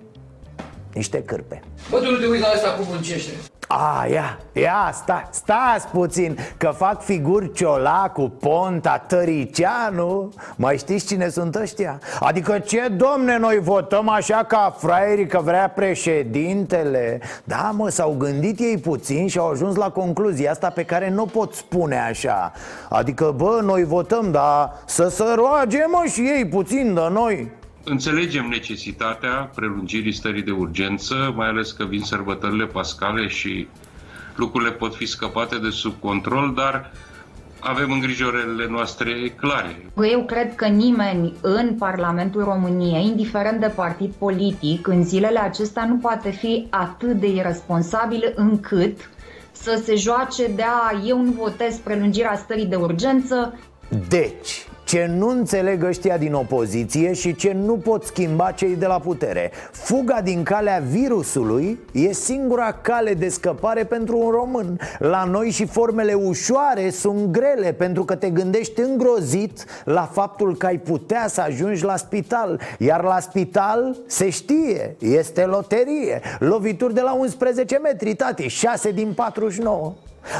[0.94, 1.62] niște cârpe.
[1.90, 3.30] Bă, tu nu te uiți la asta cum muncește
[3.72, 11.28] a, ia, ia, sta, stați puțin Că fac figuri Ciolacu, Ponta, Tăricianu Mai știți cine
[11.28, 11.98] sunt ăștia?
[12.20, 17.20] Adică ce, domne, noi votăm așa ca fraierii că vrea președintele?
[17.44, 21.24] Da, mă, s-au gândit ei puțin și au ajuns la concluzia asta pe care nu
[21.24, 22.52] pot spune așa
[22.88, 28.46] Adică, bă, noi votăm, dar să se roage, mă, și ei puțin de noi Înțelegem
[28.48, 33.68] necesitatea prelungirii stării de urgență, mai ales că vin sărbătorile pascale și
[34.36, 36.92] lucrurile pot fi scăpate de sub control, dar
[37.60, 39.76] avem îngrijorările noastre clare.
[40.10, 45.96] Eu cred că nimeni în Parlamentul României, indiferent de partid politic, în zilele acestea nu
[45.96, 49.10] poate fi atât de irresponsabil încât
[49.52, 53.58] să se joace de a eu nu votez prelungirea stării de urgență.
[54.08, 58.98] Deci, ce nu înțeleg ăștia din opoziție și ce nu pot schimba cei de la
[58.98, 59.50] putere.
[59.70, 64.78] Fuga din calea virusului e singura cale de scăpare pentru un român.
[64.98, 70.66] La noi și formele ușoare sunt grele pentru că te gândești îngrozit la faptul că
[70.66, 72.60] ai putea să ajungi la spital.
[72.78, 76.20] Iar la spital se știe, este loterie.
[76.38, 79.92] Lovituri de la 11 metri, tati, 6 din 49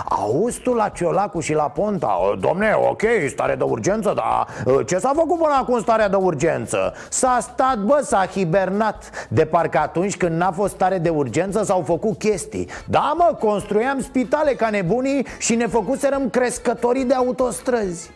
[0.04, 2.18] Auzi tu la Ciolacu și la Ponta?
[2.40, 4.46] Domne, ok, stare de urgență, dar
[4.84, 6.94] ce s-a făcut până acum starea de urgență?
[7.08, 9.10] S-a stat, bă, s-a hibernat.
[9.28, 12.68] De parcă atunci când n-a fost stare de urgență s-au făcut chestii.
[12.86, 18.10] Da, mă, construiam spitale ca nebunii și ne făcuserăm crescătorii de autostrăzi.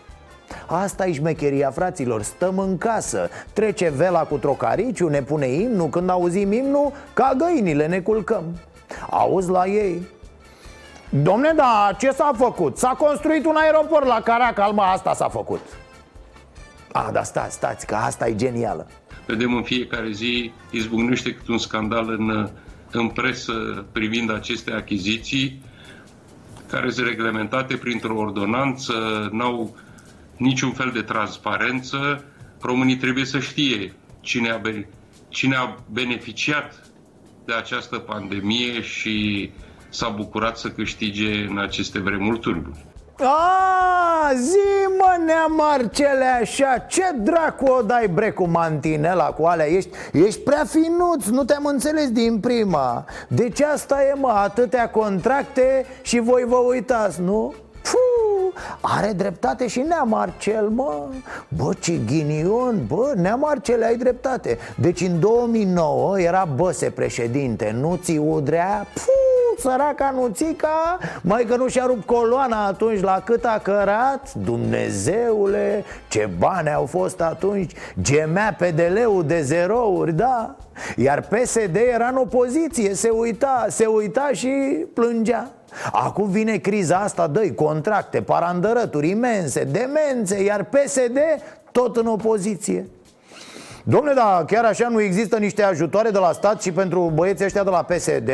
[0.67, 3.29] Asta e șmecheria, fraților, stăm în casă.
[3.53, 8.45] Trece vela cu trocariciu, ne pune imnul Când auzim imnul, ca găinile ne culcăm.
[9.11, 10.03] Auzi la ei
[11.09, 12.77] Domne, da, ce s-a făcut?
[12.77, 15.61] S-a construit un aeroport la Caracal, mă, asta s-a făcut
[16.93, 18.87] Ah, da, stați, stați, că asta e genială
[19.27, 22.51] Vedem în fiecare zi izbucnește cât un scandal în,
[22.91, 25.63] în presă privind aceste achiziții
[26.69, 29.77] care sunt reglementate printr-o ordonanță, n-au
[30.37, 32.25] niciun fel de transparență.
[32.61, 34.61] Românii trebuie să știe cine a,
[35.29, 36.91] cine a beneficiat
[37.45, 39.51] de această pandemie și
[39.89, 42.85] s-a bucurat să câștige în aceste vremuri turburi.
[43.19, 49.91] A, zi mă, neamarcele așa Ce dracu o dai bre cu mantinela cu alea Ești,
[50.13, 56.19] ești prea finuț, nu te-am înțeles din prima Deci asta e mă, atâtea contracte și
[56.19, 57.55] voi vă uitați, nu?
[57.91, 61.09] Puh, are dreptate și Neamarcel, mă.
[61.49, 64.59] Bă, ce ghinion, bă, Neamarcel, ai dreptate.
[64.77, 68.87] Deci în 2009 era Băse președinte, nu ți Udrea.
[68.95, 74.35] Puh, săraca Nuțica Mai că nu și-a rupt coloana atunci la cât a cărat.
[74.35, 77.73] Dumnezeule, ce bani au fost atunci?
[78.01, 80.57] Gemea PDL-ul de zerouri, da
[80.97, 84.49] Iar PSD era în opoziție, se uita, se uita și
[84.95, 85.51] plângea.
[85.93, 91.19] Acum vine criza asta, dă contracte, parandărături imense, demențe Iar PSD
[91.73, 92.89] tot în opoziție.
[93.85, 97.65] Domne, da, chiar așa nu există niște ajutoare de la stat și pentru băieții ăștia
[97.65, 98.31] de la PSD?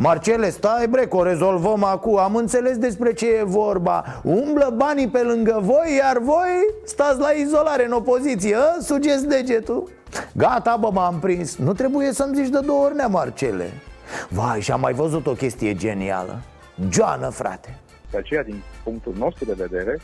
[0.00, 2.18] Marcele, stai bre, că o rezolvăm acum.
[2.18, 4.04] Am înțeles despre ce e vorba.
[4.22, 6.48] Umblă banii pe lângă voi, iar voi
[6.84, 8.54] stați la izolare în opoziție.
[8.54, 8.80] A?
[8.80, 9.90] Sugeți degetul
[10.32, 11.56] Gata, bă, m-am prins.
[11.56, 13.70] Nu trebuie să-mi zici de două ori, nea Marcele.
[14.28, 16.40] Vai, și am mai văzut o chestie genială.
[16.90, 17.78] Joană, frate.
[18.10, 19.98] De aceea, din punctul nostru de vedere,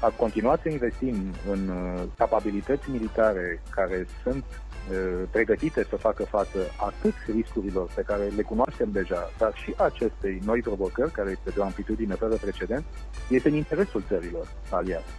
[0.00, 1.16] a continuat să investim
[1.50, 8.22] în uh, capabilități militare care sunt uh, pregătite să facă față atât riscurilor pe care
[8.36, 12.84] le cunoaștem deja, dar și acestei noi provocări, care este de o amplitudine fără precedent,
[13.28, 15.10] este în interesul țărilor aliate.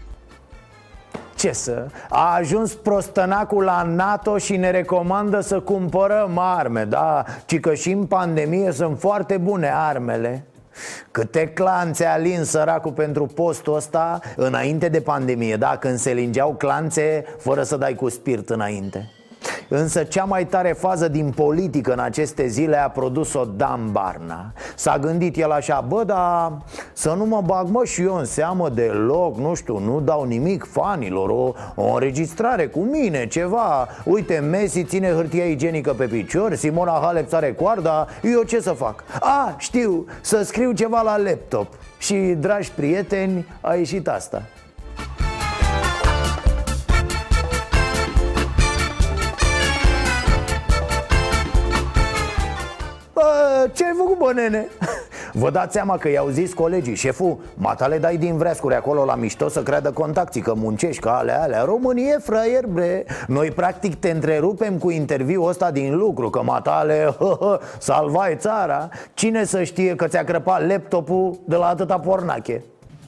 [1.44, 1.86] Ce să?
[2.10, 7.24] A ajuns prostănacul la NATO și ne recomandă să cumpărăm arme, da?
[7.46, 10.46] Ci că și în pandemie sunt foarte bune armele
[11.12, 15.78] Câte clanțe alin săracul pentru postul ăsta înainte de pandemie, da?
[15.78, 19.12] Când se lingeau clanțe fără să dai cu spirit înainte
[19.68, 24.54] Însă cea mai tare fază din politică în aceste zile a produs-o Dan Barna.
[24.76, 26.58] S-a gândit el așa, bă, dar
[26.94, 30.66] să nu mă bag mă și eu în seamă deloc, nu știu, nu dau nimic
[30.72, 33.88] fanilor O, o înregistrare cu mine, ceva.
[34.04, 39.04] Uite, Messi ține hârtia igienică pe picior, Simona Halep sare coarda, eu ce să fac?
[39.20, 41.68] A, știu, să scriu ceva la laptop.
[41.98, 44.42] Și, dragi prieteni, a ieșit asta
[53.74, 54.68] ce ai făcut, bă, nene?
[55.42, 59.48] Vă dați seama că i-au zis colegii Șeful, matale dai din vrescuri acolo la mișto
[59.48, 64.78] să creadă contacții Că muncești, că alea, alea Românie, fraier, bre Noi practic te întrerupem
[64.78, 67.16] cu interviul ăsta din lucru Că matale,
[67.80, 72.64] salvai țara Cine să știe că ți-a crăpat laptopul de la atâta pornache?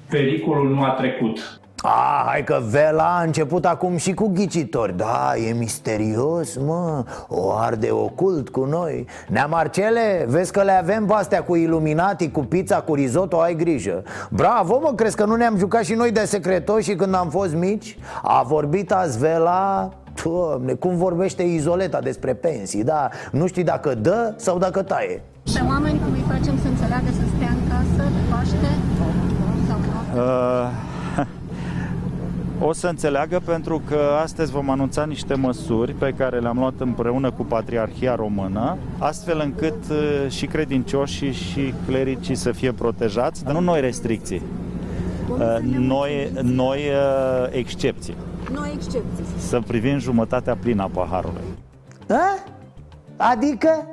[0.10, 5.34] Pericolul nu a trecut a, hai că Vela a început acum și cu ghicitori Da,
[5.48, 11.14] e misterios, mă O arde ocult cu noi Nea Marcele, vezi că le avem pe
[11.14, 15.58] astea cu iluminati, cu pizza, cu risotto, ai grijă Bravo, mă, crezi că nu ne-am
[15.58, 17.98] jucat și noi de secretoși când am fost mici?
[18.22, 19.90] A vorbit azi Vela
[20.24, 23.10] Doamne, cum vorbește Izoleta despre pensii, da?
[23.32, 25.22] Nu știi dacă dă sau dacă taie
[25.54, 30.22] Pe oameni cum îi facem să înțeleagă să stea în casă, Paște sau nu?
[30.22, 30.94] Uh
[32.60, 37.32] o să înțeleagă pentru că astăzi vom anunța niște măsuri pe care le-am luat împreună
[37.32, 43.60] cu Patriarhia Română, astfel încât uh, și credincioșii și clericii să fie protejați, dar nu
[43.60, 44.42] noi restricții,
[45.30, 48.16] uh, noi, noi uh, excepții.
[48.54, 49.26] Noi excepții.
[49.38, 51.44] Să privim jumătatea plină a paharului.
[52.10, 52.44] A?
[53.18, 53.88] Adică?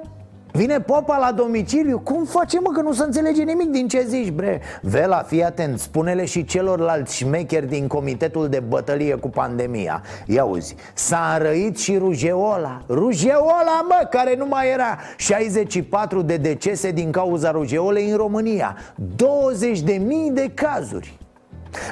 [0.55, 1.99] Vine popa la domiciliu.
[1.99, 4.61] Cum face mă că nu se înțelege nimic din ce zici bre?
[4.83, 10.03] Vela, fii atent, spune-le și celorlalți șmecheri din comitetul de bătălie cu pandemia.
[10.27, 14.99] Ia uzi, s-a înrăit și rujeola Rujeola mă, care nu mai era.
[15.17, 18.77] 64 de decese din cauza rujeolei în România.
[19.17, 21.19] 20 de mii de cazuri.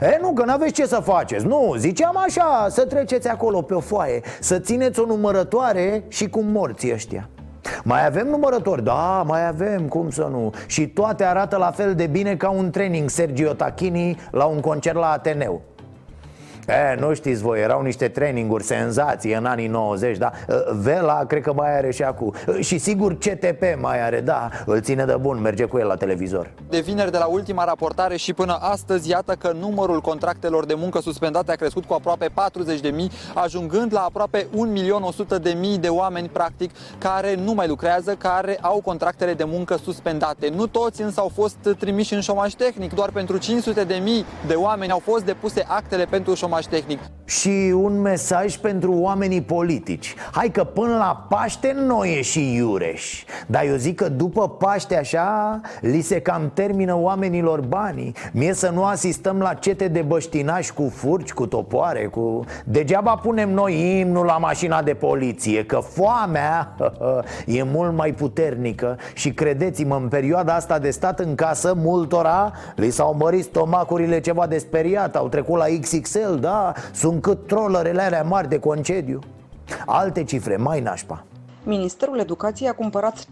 [0.01, 1.46] E, nu, că n-aveți ce să faceți.
[1.46, 6.40] Nu, ziceam așa, să treceți acolo pe o foaie Să țineți o numărătoare și cu
[6.40, 7.29] morții ăștia
[7.85, 8.85] mai avem numărători?
[8.85, 12.70] Da, mai avem, cum să nu Și toate arată la fel de bine ca un
[12.70, 15.62] training Sergio Tachini la un concert la Ateneu
[16.71, 20.31] E, nu știți voi, erau niște traininguri senzație în anii 90, da?
[20.73, 22.35] Vela cred că mai are și acum.
[22.61, 24.49] Și sigur CTP mai are, da?
[24.67, 26.51] Îl ține de bun, merge cu el la televizor.
[26.69, 31.01] De vineri de la ultima raportare și până astăzi Iată că numărul contractelor de muncă
[31.01, 32.33] suspendate a crescut cu aproape 40.000
[33.35, 34.47] Ajungând la aproape
[35.43, 40.49] 1.100.000 de oameni practic Care nu mai lucrează, care au contractele de muncă suspendate.
[40.57, 42.95] Nu toți însă au fost trimiși în șomaj tehnic.
[42.95, 43.45] Doar pentru 500.000
[44.47, 47.01] de oameni au fost depuse actele pentru șomaj șomaj tehnic.
[47.31, 53.25] Și un mesaj pentru oamenii politici Hai că până la Paște noi e și Iureș
[53.46, 58.70] Dar eu zic că după Paște așa Li se cam termină oamenilor banii Mie să
[58.75, 62.44] nu asistăm la cete de băștinași cu furci, cu topoare cu...
[62.64, 66.77] Degeaba punem noi imnul la mașina de poliție Că foamea
[67.46, 72.90] e mult mai puternică Și credeți-mă, în perioada asta de stat în casă Multora li
[72.90, 76.50] s-au mărit stomacurile ceva de speriat Au trecut la XXL, da?
[76.93, 79.19] Sunt cât trollerele alea mari de concediu
[79.87, 81.25] Alte cifre, mai nașpa
[81.63, 83.25] Ministerul Educației a cumpărat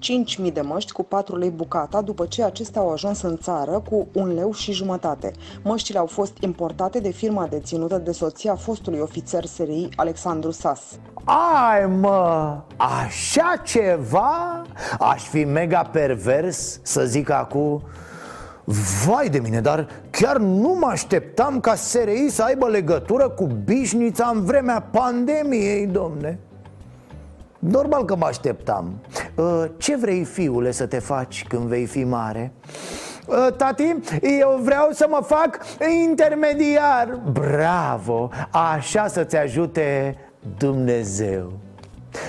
[0.47, 4.09] 5.000 de măști cu 4 lei bucata după ce acestea au ajuns în țară cu
[4.13, 5.33] un leu și jumătate.
[5.63, 10.81] Măștile au fost importate de firma deținută de soția fostului ofițer SRI Alexandru Sas.
[11.25, 14.63] Ai mă, așa ceva?
[14.99, 17.83] Aș fi mega pervers să zic acum
[18.71, 24.31] Vai de mine, dar chiar nu mă așteptam ca SRI să aibă legătură cu bișnița
[24.35, 26.39] în vremea pandemiei, domne.
[27.59, 28.93] Normal că mă așteptam.
[29.35, 32.53] Uh, Ce vrei, fiule, să te faci când vei fi mare?
[33.27, 33.97] Uh, tati,
[34.41, 35.59] eu vreau să mă fac
[36.09, 37.21] intermediar.
[37.33, 40.17] Bravo, așa să-ți ajute
[40.59, 41.53] Dumnezeu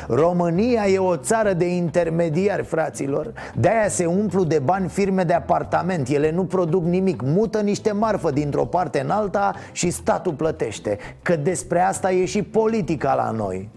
[0.07, 3.33] România e o țară de intermediari, fraților.
[3.55, 6.07] De-aia se umplu de bani firme de apartament.
[6.07, 10.97] Ele nu produc nimic, mută niște marfă dintr-o parte în alta și statul plătește.
[11.21, 13.69] Că despre asta e și politica la noi.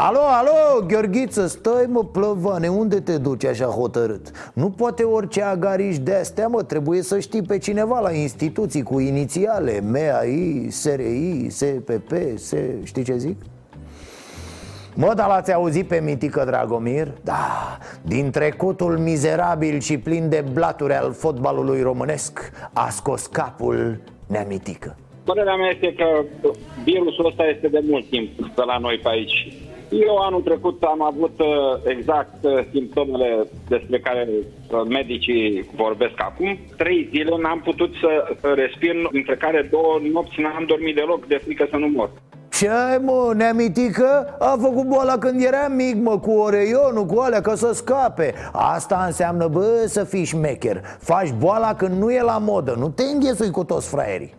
[0.00, 4.30] Alo, alo, Gheorghiță, stai mă plăvane, unde te duci așa hotărât?
[4.52, 8.98] Nu poate orice agariș de astea, mă, trebuie să știi pe cineva la instituții cu
[8.98, 12.54] inițiale MAI, SRI, SPP, S...
[12.82, 13.36] știi ce zic?
[15.00, 17.08] Mă, dar l-ați auzit pe Mitică Dragomir?
[17.24, 24.96] Da, din trecutul mizerabil și plin de blaturi al fotbalului românesc A scos capul neamitică
[25.24, 26.24] Părerea mea este că
[26.84, 29.52] virusul ăsta este de mult timp pe la noi pe aici
[29.90, 31.46] eu anul trecut am avut uh,
[31.84, 36.58] exact uh, simptomele despre care uh, medicii vorbesc acum.
[36.76, 41.66] Trei zile n-am putut să respir, între care două nopți n-am dormit deloc de frică
[41.70, 42.10] să nu mor.
[42.58, 44.36] Ce ai mă, neamitică?
[44.38, 48.34] A făcut boala când era mic mă, cu oreionul, cu alea, ca să scape.
[48.52, 50.82] Asta înseamnă, bă, să fii șmecher.
[50.98, 54.34] Faci boala când nu e la modă, nu te înghesui cu toți fraierii.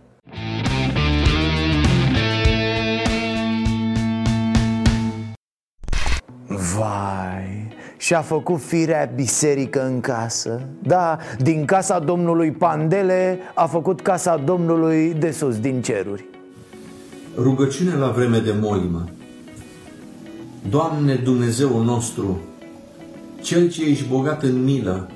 [6.48, 10.62] Vai, și-a făcut firea biserică în casă?
[10.84, 16.29] Da, din casa domnului Pandele a făcut casa domnului de sus, din ceruri
[17.38, 19.10] Rugăciune la vreme de molimă.
[20.70, 22.40] Doamne Dumnezeu nostru,
[23.42, 25.10] Cel ce ești bogat în milă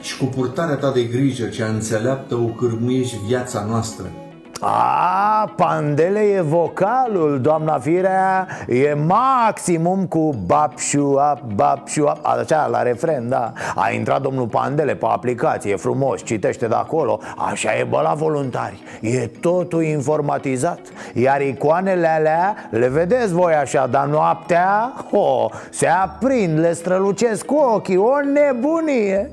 [0.00, 4.10] și cu purtarea ta de grijă ce înțeleaptă o cârmuiești viața noastră–
[4.66, 8.46] a, Pandele e vocalul, doamna Firea.
[8.68, 13.52] E maximum cu bapșua, bapșua Așa, la refren, da.
[13.74, 17.20] A intrat domnul Pandele pe aplicație, e frumos, citește de acolo.
[17.36, 18.82] Așa e bă la voluntari.
[19.00, 20.80] E totul informatizat.
[21.14, 27.54] Iar icoanele alea, le vedeți voi așa Dar noaptea, oh, se aprind, le strălucesc cu
[27.54, 27.96] ochii.
[27.96, 29.30] O nebunie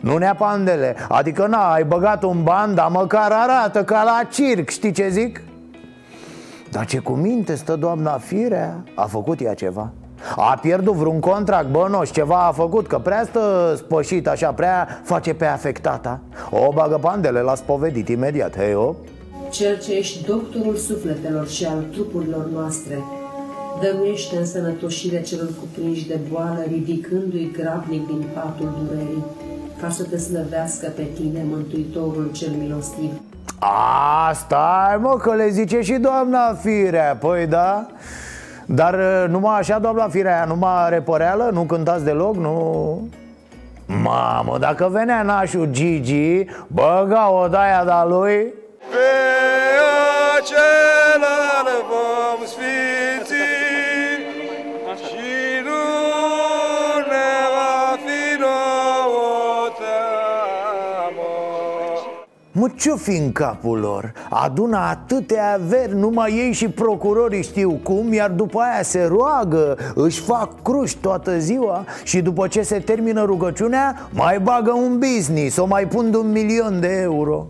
[0.00, 4.68] nu ne pandele Adică na, ai băgat un ban, dar măcar arată ca la circ,
[4.68, 5.42] știi ce zic?
[6.70, 8.84] Dar ce cu minte stă doamna Firea?
[8.94, 9.92] A făcut ea ceva?
[10.36, 15.34] A pierdut vreun contract bănoș, ceva a făcut Că prea stă spășit așa, prea face
[15.34, 18.94] pe afectata O bagă pandele, l-a spovedit imediat, hei, o?
[19.50, 22.98] Cel ce ești doctorul sufletelor și al trupurilor noastre
[23.80, 29.24] dăruiește însănătoșirea celor cuprinși de boală, ridicându-i grabnic din patul durerii,
[29.80, 33.10] ca să te slăvească pe tine, Mântuitorul cel milostiv.
[33.58, 37.86] A, stai mă, că le zice și doamna Firea, păi da
[38.66, 43.08] Dar uh, numai așa, doamna Firea, numai repăreală, nu cântați deloc, nu...
[44.02, 48.54] Mamă, dacă venea nașul Gigi, băga o daia de lui.
[48.90, 49.08] Pe
[50.38, 52.99] acela le vom sfinți
[62.60, 64.12] Mă, ce-o fi în capul lor?
[64.30, 70.20] Adună atâtea averi, numai ei și procurorii știu cum Iar după aia se roagă, își
[70.20, 75.66] fac cruși toată ziua Și după ce se termină rugăciunea, mai bagă un business O
[75.66, 77.46] mai pun de un milion de euro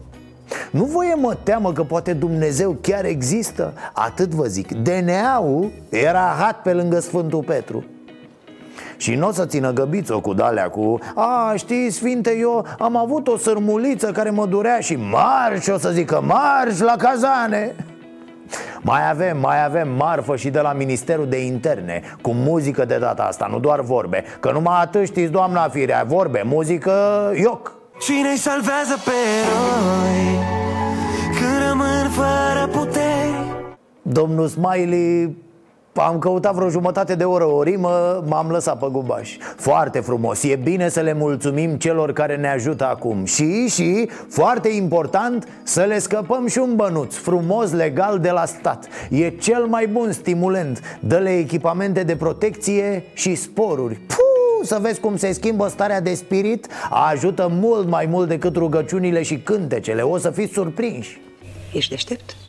[0.70, 3.72] nu vă e mă teamă că poate Dumnezeu chiar există?
[3.92, 7.84] Atât vă zic, DNA-ul era hat pe lângă Sfântul Petru
[9.00, 13.28] și nu o să țină găbițo cu dalea cu A, știi, sfinte, eu am avut
[13.28, 17.74] o sărmuliță care mă durea și marș, o să zică marș la cazane.
[18.80, 23.22] Mai avem, mai avem marfă și de la Ministerul de Interne Cu muzică de data
[23.22, 24.24] asta, nu doar vorbe.
[24.40, 26.92] Că numai atât știți, doamna Firea, vorbe, muzică,
[27.34, 27.72] ioc.
[28.00, 29.10] Cine-i salvează pe
[29.42, 30.38] eroi
[31.38, 33.34] Când rămân fără puteri?
[34.02, 35.36] Domnul Smiley
[35.92, 39.36] am căutat vreo jumătate de oră o rimă, m-am lăsat pe gubaș.
[39.56, 43.24] Foarte frumos, e bine să le mulțumim celor care ne ajută acum.
[43.24, 48.86] Și, și, foarte important, să le scăpăm și un bănuț frumos, legal de la stat.
[49.10, 50.98] E cel mai bun stimulent.
[51.00, 53.94] Dă-le echipamente de protecție și sporuri.
[53.94, 56.66] Puh, să vezi cum se schimbă starea de spirit.
[57.10, 60.02] Ajută mult mai mult decât rugăciunile și cântecele.
[60.02, 61.20] O să fiți surprinși.
[61.72, 62.39] Ești deștept?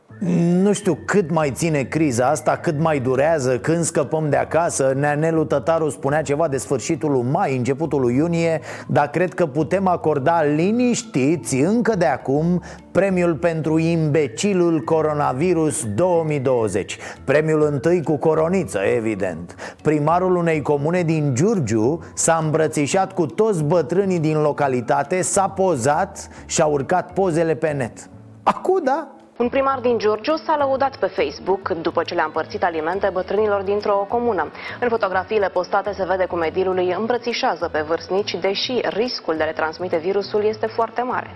[0.62, 4.94] Nu știu cât mai ține criza asta, cât mai durează, când scăpăm de acasă.
[4.96, 9.88] Neanelu Tătaru spunea ceva de sfârșitul lui mai, începutul lui iunie Dar cred că putem
[9.88, 12.62] acorda liniștiți încă de acum
[12.92, 19.76] Premiul pentru imbecilul coronavirus 2020 Premiul întâi cu coroniță, evident.
[19.82, 26.62] Primarul unei comune din Giurgiu s-a îmbrățișat cu toți bătrânii din localitate S-a pozat și
[26.62, 28.10] a urcat pozele pe net.
[28.44, 29.16] Acu, da?
[29.42, 34.06] Un primar din Giurgiu s-a lăudat pe Facebook după ce le-a împărțit alimente bătrânilor dintr-o
[34.10, 34.52] comună.
[34.82, 39.46] În fotografiile postate se vede cum edilul îi îmbrățișează pe vârstnici, deși riscul de a
[39.46, 41.36] le transmite virusul este foarte mare.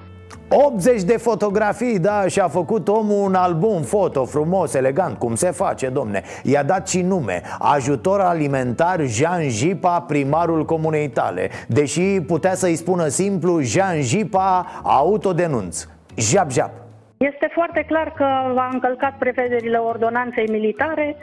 [0.49, 5.87] 80 de fotografii, da, și-a făcut omul un album foto frumos, elegant, cum se face,
[5.87, 6.23] domne.
[6.43, 11.49] I-a dat și nume, ajutor alimentar Jean Jipa, primarul comunei tale.
[11.67, 15.85] Deși putea să-i spună simplu Jean Jipa, autodenunț.
[16.15, 16.84] Jap, jap
[17.31, 21.15] este foarte clar că a încălcat prevederile ordonanței militare,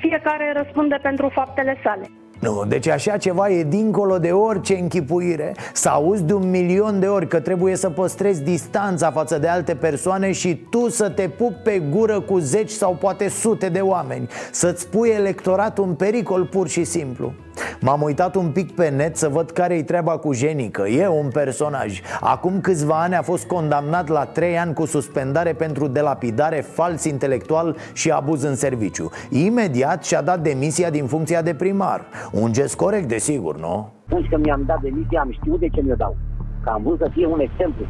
[0.00, 2.06] fiecare răspunde pentru faptele sale.
[2.42, 5.54] Nu, deci așa ceva e dincolo de orice închipuire.
[5.72, 9.74] Să auzi de un milion de ori că trebuie să păstrezi distanța față de alte
[9.74, 14.28] persoane Și tu să te pupi pe gură cu zeci sau poate sute de oameni.
[14.50, 17.32] Să-ți pui electoratul în pericol pur și simplu.
[17.80, 20.86] M-am uitat un pic pe net să văd care-i treaba cu Jenică.
[20.88, 22.00] E un personaj.
[22.20, 27.76] Acum câțiva ani a fost condamnat la 3 ani cu suspendare pentru delapidare, fals intelectual
[27.92, 29.10] și abuz în serviciu.
[29.30, 33.88] Imediat și-a dat demisia din funcția de primar Un gest corect, desigur, nu?
[34.06, 36.16] Atunci când mi-am dat demisia, am știut de ce mi-o dau
[36.62, 37.84] Că am vrut să fie un exemplu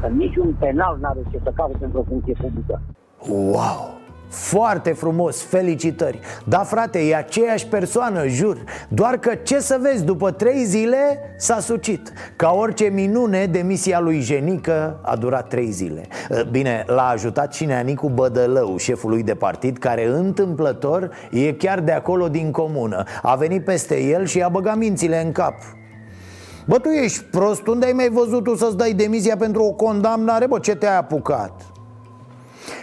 [0.00, 2.80] Că niciun penal n-are ce să caute pentru o funcție publică
[3.28, 3.95] Wow!
[4.28, 6.20] Foarte frumos, felicitări.
[6.44, 8.64] Da, frate, e aceeași persoană, jur.
[8.88, 12.12] Doar că ce să vezi, după trei zile s-a sucit.
[12.36, 16.06] Ca orice minune, demisia lui Jenică a durat trei zile.
[16.50, 21.92] Bine, l-a ajutat și Neanicu Bădălău, șeful lui de partid Care întâmplător e chiar de
[21.92, 23.02] acolo din comună.
[23.22, 25.54] A venit peste el și a băgat mințile în cap.
[26.66, 30.46] Bă, tu ești prost, unde ai mai văzut tu să-ți dai demisia pentru o condamnare?
[30.46, 31.75] Bă, ce te-ai apucat?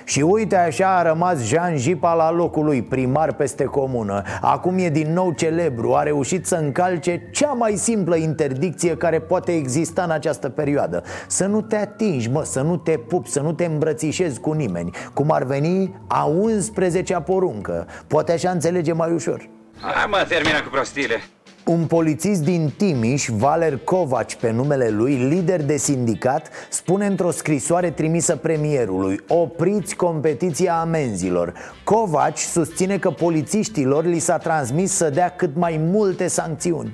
[0.03, 4.21] Și uite așa a rămas Jean Jipa la locul lui, primar peste comună.
[4.41, 9.51] Acum e din nou celebru, a reușit să încalce cea mai simplă interdicție care poate
[9.51, 11.03] exista în această perioadă.
[11.27, 14.91] Să nu te atingi, mă, să nu te pupi, să nu te îmbrățișezi cu nimeni
[15.13, 17.87] Cum ar veni a 11-a poruncă.
[18.07, 19.49] Poate așa înțelege mai ușor.
[19.81, 21.21] Hai mă, termină cu prostile
[21.65, 27.91] un polițist din Timiș, Valer Covaci pe numele lui, lider de sindicat, spune într-o scrisoare
[27.91, 31.53] trimisă premierului Opriți competiția amenzilor
[31.83, 36.91] Covaci susține că polițiștilor li s-a transmis să dea cât mai multe sancțiuni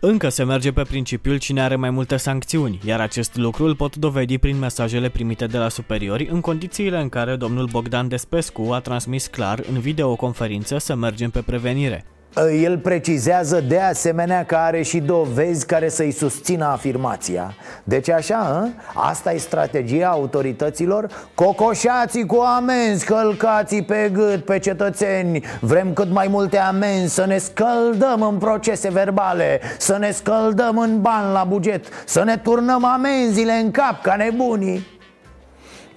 [0.00, 3.96] Încă se merge pe principiul cine are mai multe sancțiuni, iar acest lucru îl pot
[3.96, 8.80] dovedi prin mesajele primite de la superiori în condițiile în care domnul Bogdan Despescu a
[8.80, 12.04] transmis clar în videoconferință să mergem pe prevenire.
[12.36, 17.54] El precizează de asemenea că are și dovezi care să-i susțină afirmația
[17.84, 18.68] Deci așa, a?
[19.08, 21.28] asta e strategia autorităților?
[21.34, 27.38] Cocoșații cu amenzi, călcații pe gât, pe cetățeni Vrem cât mai multe amenzi, să ne
[27.38, 33.52] scăldăm în procese verbale Să ne scăldăm în bani la buget Să ne turnăm amenziile
[33.52, 34.97] în cap ca nebunii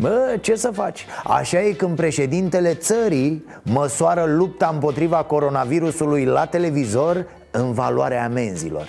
[0.02, 1.06] Bă, ce să faci?
[1.24, 8.88] Așa e când președintele țării măsoară lupta împotriva coronavirusului la televizor în valoarea amenzilor.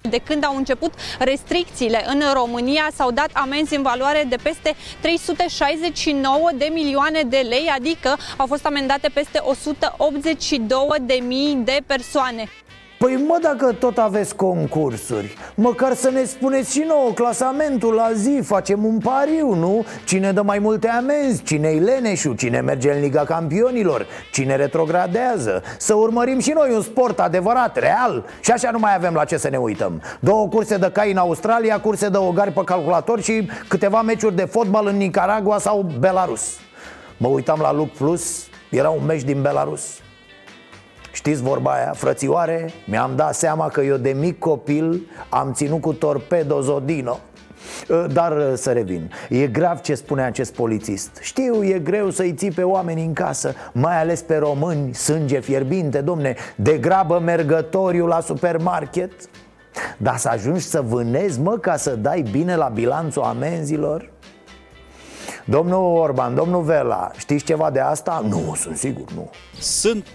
[0.00, 6.50] De când au început restricțiile în România s-au dat amenzi în valoare de peste 369
[6.58, 12.48] de milioane de lei, adică au fost amendate peste 182 de mii de persoane.
[13.04, 18.40] Păi mă, dacă tot aveți concursuri Măcar să ne spuneți și nouă clasamentul la zi
[18.44, 19.84] Facem un pariu, nu?
[20.04, 24.06] Cine dă mai multe amenzi, cine-i leneșul, cine merge în Liga Campionilor?
[24.32, 25.62] Cine retrogradează?
[25.78, 28.24] Să urmărim și noi un sport adevărat, real.
[28.40, 30.02] Și așa nu mai avem la ce să ne uităm.
[30.20, 34.44] Două curse de cai în Australia, curse de ogari pe calculator Și câteva meciuri de
[34.44, 36.58] fotbal în Nicaragua sau Belarus.
[37.16, 40.00] Mă uitam la Luc Plus, era un meci din Belarus
[41.12, 42.70] Știți vorba aia, frățioare?
[42.86, 47.18] Mi-am dat seama că eu de mic copil am ținut cu torpedo Zodino
[47.90, 52.34] ă, dar ă, să revin E grav ce spune acest polițist Știu, e greu să-i
[52.34, 58.06] ții pe oameni în casă Mai ales pe români, sânge fierbinte Domne, de grabă mergătoriu
[58.06, 59.12] la supermarket
[59.96, 64.10] Dar să ajungi să vânezi, mă, ca să dai bine la bilanțul amenzilor?
[65.44, 68.24] Domnul Orban, domnul Vela, știți ceva de asta?
[68.28, 70.06] Nu, sunt sigur, nu Sunt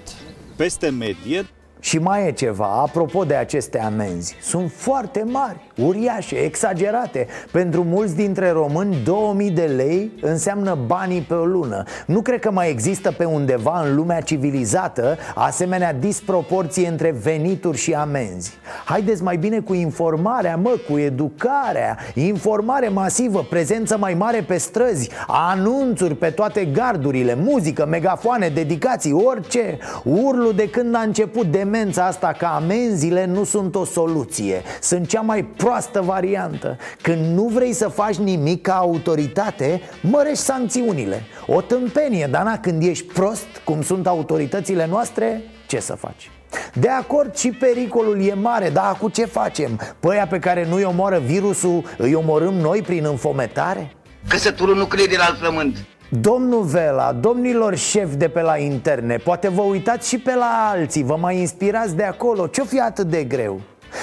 [0.55, 1.45] peste medie.
[1.79, 7.27] Și mai e ceva, apropo de aceste amenzi Sunt foarte mari, uriașe, exagerate.
[7.51, 11.83] Pentru mulți dintre români 2000 de lei înseamnă banii pe o lună.
[12.05, 17.93] Nu cred că mai există pe undeva în lumea civilizată Asemenea disproporție între venituri și
[17.93, 18.57] amenzi.
[18.85, 21.97] Haideți mai bine cu informarea, mă, cu educarea.
[22.13, 29.77] Informare masivă, prezență mai mare pe străzi Anunțuri pe toate gardurile, muzică, megafoane, dedicații, orice.
[30.03, 34.61] Urlu de când a început de demența asta că amenziile nu sunt o soluție.
[34.81, 41.23] Sunt cea mai proastă variantă Când nu vrei să faci nimic ca autoritate, mărești sancțiunile
[41.47, 46.31] O tâmpenie, dar na, când ești prost, cum sunt autoritățile noastre, ce să faci?
[46.73, 49.79] De acord, și pericolul e mare, dar cu ce facem?
[49.99, 53.91] Păia pe care nu-i omoară virusul, îi omorâm noi prin înfometare?
[54.27, 55.77] Căsătorul nu crede la alt frământ
[56.09, 61.03] Domnul Vela, domnilor șefi de pe la interne Poate vă uitați și pe la alții
[61.03, 63.61] Vă mai inspirați de acolo Ce-o fi atât de greu?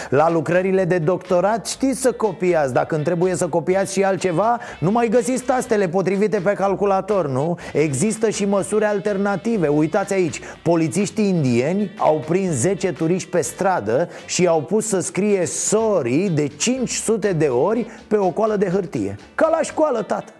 [0.08, 2.72] La lucrările de doctorat știți să copiați.
[2.72, 7.58] Dacă îmi trebuie să copiați și altceva Nu mai găsiți tastele potrivite pe calculator, nu?
[7.72, 9.68] Există și măsuri alternative.
[9.68, 10.40] Uitați aici.
[10.62, 16.46] Polițiștii indieni au prins 10 turiști pe stradă Și au pus să scrie sorry de
[16.46, 19.16] 500 de ori Pe o coală de hârtie.
[19.34, 20.32] Ca la școală, tată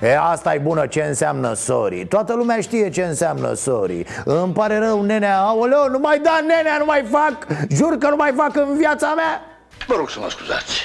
[0.00, 2.06] E, asta e bună ce înseamnă sorry?
[2.06, 4.06] Toată lumea știe ce înseamnă sorry.
[4.24, 8.16] Îmi pare rău, nenea, aoleo, nu mai da, nenea, nu mai fac Jur că nu
[8.16, 9.40] mai fac în viața mea.
[9.86, 10.82] Vă rog să mă scuzați.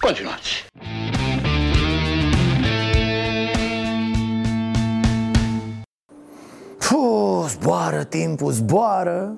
[0.00, 0.66] Continuați.
[6.78, 9.36] Puh, zboară timpul, zboară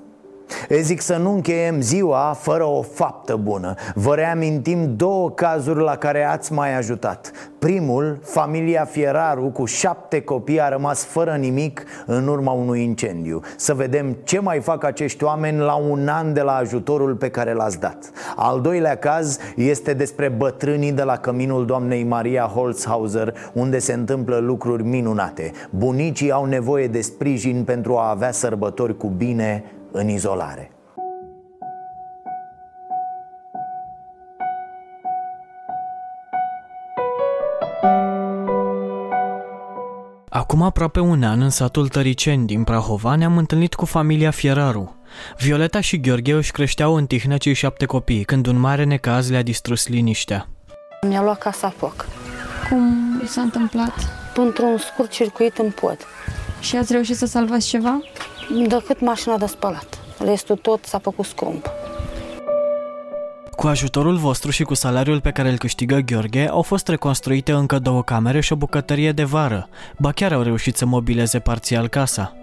[0.69, 3.73] E zic să nu încheiem ziua fără o faptă bună.
[3.93, 7.31] Vă reamintim două cazuri la care ați mai ajutat.
[7.59, 13.41] Primul, familia Fieraru cu șapte copii a rămas fără nimic în urma unui incendiu.
[13.57, 17.53] Să vedem ce mai fac acești oameni la un an de la ajutorul pe care
[17.53, 18.11] l-ați dat.
[18.35, 24.37] Al doilea caz este despre bătrânii de la căminul doamnei Maria Holzhauser Unde se întâmplă
[24.37, 25.51] lucruri minunate.
[25.69, 30.71] Bunicii au nevoie de sprijin pentru a avea sărbători cu bine în izolare.
[40.29, 44.95] Acum aproape un an, în satul Tăriceni din Prahova, ne-am întâlnit cu familia Fieraru.
[45.37, 49.41] Violeta și Gheorghe își creșteau în tihnă cei șapte copii, când un mare necaz le-a
[49.41, 50.47] distrus liniștea.
[51.07, 52.07] Mi-a luat casa foc.
[52.69, 53.93] Cum s-a întâmplat?
[54.35, 55.97] Într-un scurt circuit în pod.
[56.59, 58.01] Și ați reușit să salvați ceva?
[58.57, 59.99] Decât mașina de spălat.
[60.25, 61.69] Restul tot s-a făcut scump.
[63.55, 67.79] Cu ajutorul vostru și cu salariul pe care îl câștigă Gheorghe, au fost reconstruite încă
[67.79, 69.69] două camere și o bucătărie de vară.
[69.97, 72.33] Ba chiar au reușit să mobileze parțial casa.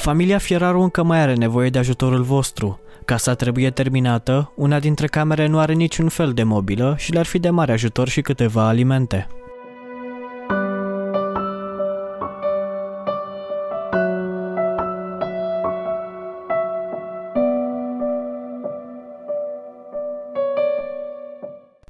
[0.00, 2.80] Familia Fieraru încă mai are nevoie de ajutorul vostru.
[3.04, 7.38] Casa trebuie terminată, una dintre camere nu are niciun fel de mobilă și le-ar fi
[7.38, 9.26] de mare ajutor și câteva alimente.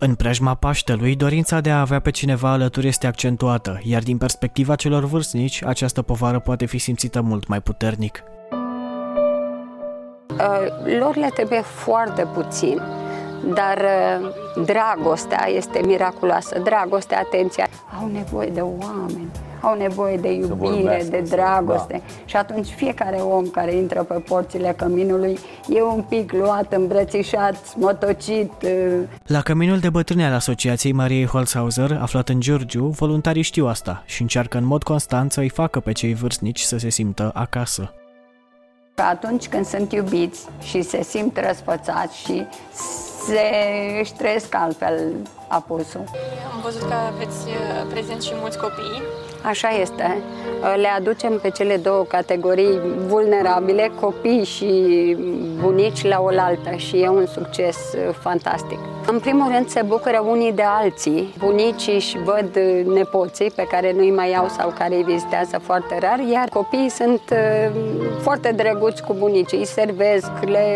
[0.02, 4.74] În preajma Paștelui, dorința de a avea pe cineva alături este accentuată, iar din perspectiva
[4.74, 8.22] celor vârstnici, această povară poate fi simțită mult mai puternic.
[10.30, 12.80] Uh, lor le trebuie foarte puțin,
[13.54, 16.58] dar uh, dragostea este miraculoasă.
[16.58, 17.68] Dragostea, atenția,
[18.00, 19.30] au nevoie de oameni
[19.60, 22.02] au nevoie de iubire, de dragoste.
[22.06, 22.14] Da.
[22.24, 25.38] Și atunci fiecare om care intră pe porțile căminului
[25.68, 28.52] e un pic luat, îmbrățișat, smotocit.
[29.26, 34.22] La căminul de bătrâne al Asociației Mariei Holzhauser, aflat în Giurgiu, voluntarii știu asta și
[34.22, 37.94] încearcă în mod constant să îi facă pe cei vârstnici să se simtă acasă.
[38.96, 42.46] Atunci când sunt iubiți și se simt răsfățați și
[43.26, 43.40] se
[44.00, 45.16] își trăiesc altfel
[45.48, 46.04] apusul.
[46.54, 49.02] Am văzut că aveți uh, prezent și mulți copii
[49.42, 50.22] Așa este.
[50.76, 54.66] Le aducem pe cele două categorii vulnerabile, copii și
[55.60, 58.78] bunici la oaltă și e un succes uh, fantastic.
[59.06, 61.34] În primul rând se bucură unii de alții.
[61.38, 65.98] Bunicii își văd uh, nepoții pe care nu-i mai au sau care îi vizitează foarte
[65.98, 67.70] rar, iar copiii sunt uh,
[68.22, 70.66] foarte drăguți cu bunicii, îi servesc, le,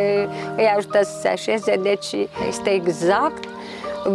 [0.56, 2.06] îi ajută să se așeze, deci
[2.48, 3.44] este exact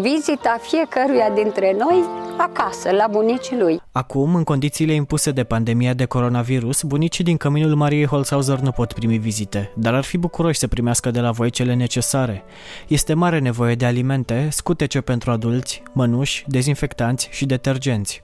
[0.01, 2.03] vizita fiecăruia dintre noi
[2.37, 3.81] acasă, la bunicii lui.
[3.91, 8.93] Acum, în condițiile impuse de pandemia de coronavirus, bunicii din căminul Mariei Holzhauser nu pot
[8.93, 12.43] primi vizite, dar ar fi bucuroși să primească de la voi cele necesare.
[12.87, 18.21] Este mare nevoie de alimente, scutece pentru adulți, mănuși, dezinfectanți și detergenți.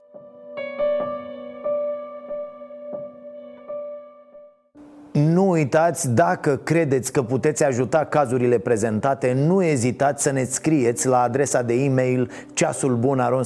[5.16, 11.20] Nu uitați, dacă credeți că puteți ajuta cazurile prezentate, nu ezitați să ne scrieți la
[11.20, 13.40] adresa de e-mail ceasulbun.ro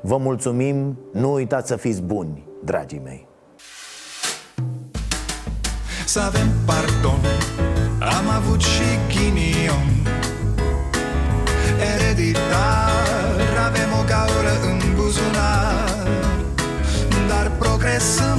[0.00, 3.26] Vă mulțumim, nu uitați să fiți buni, dragii mei.
[6.06, 7.20] Să avem pardon,
[8.00, 9.88] am avut și ghinion.
[11.94, 16.06] Ereditar, avem o gaură în buzunar
[17.28, 18.38] Dar progresăm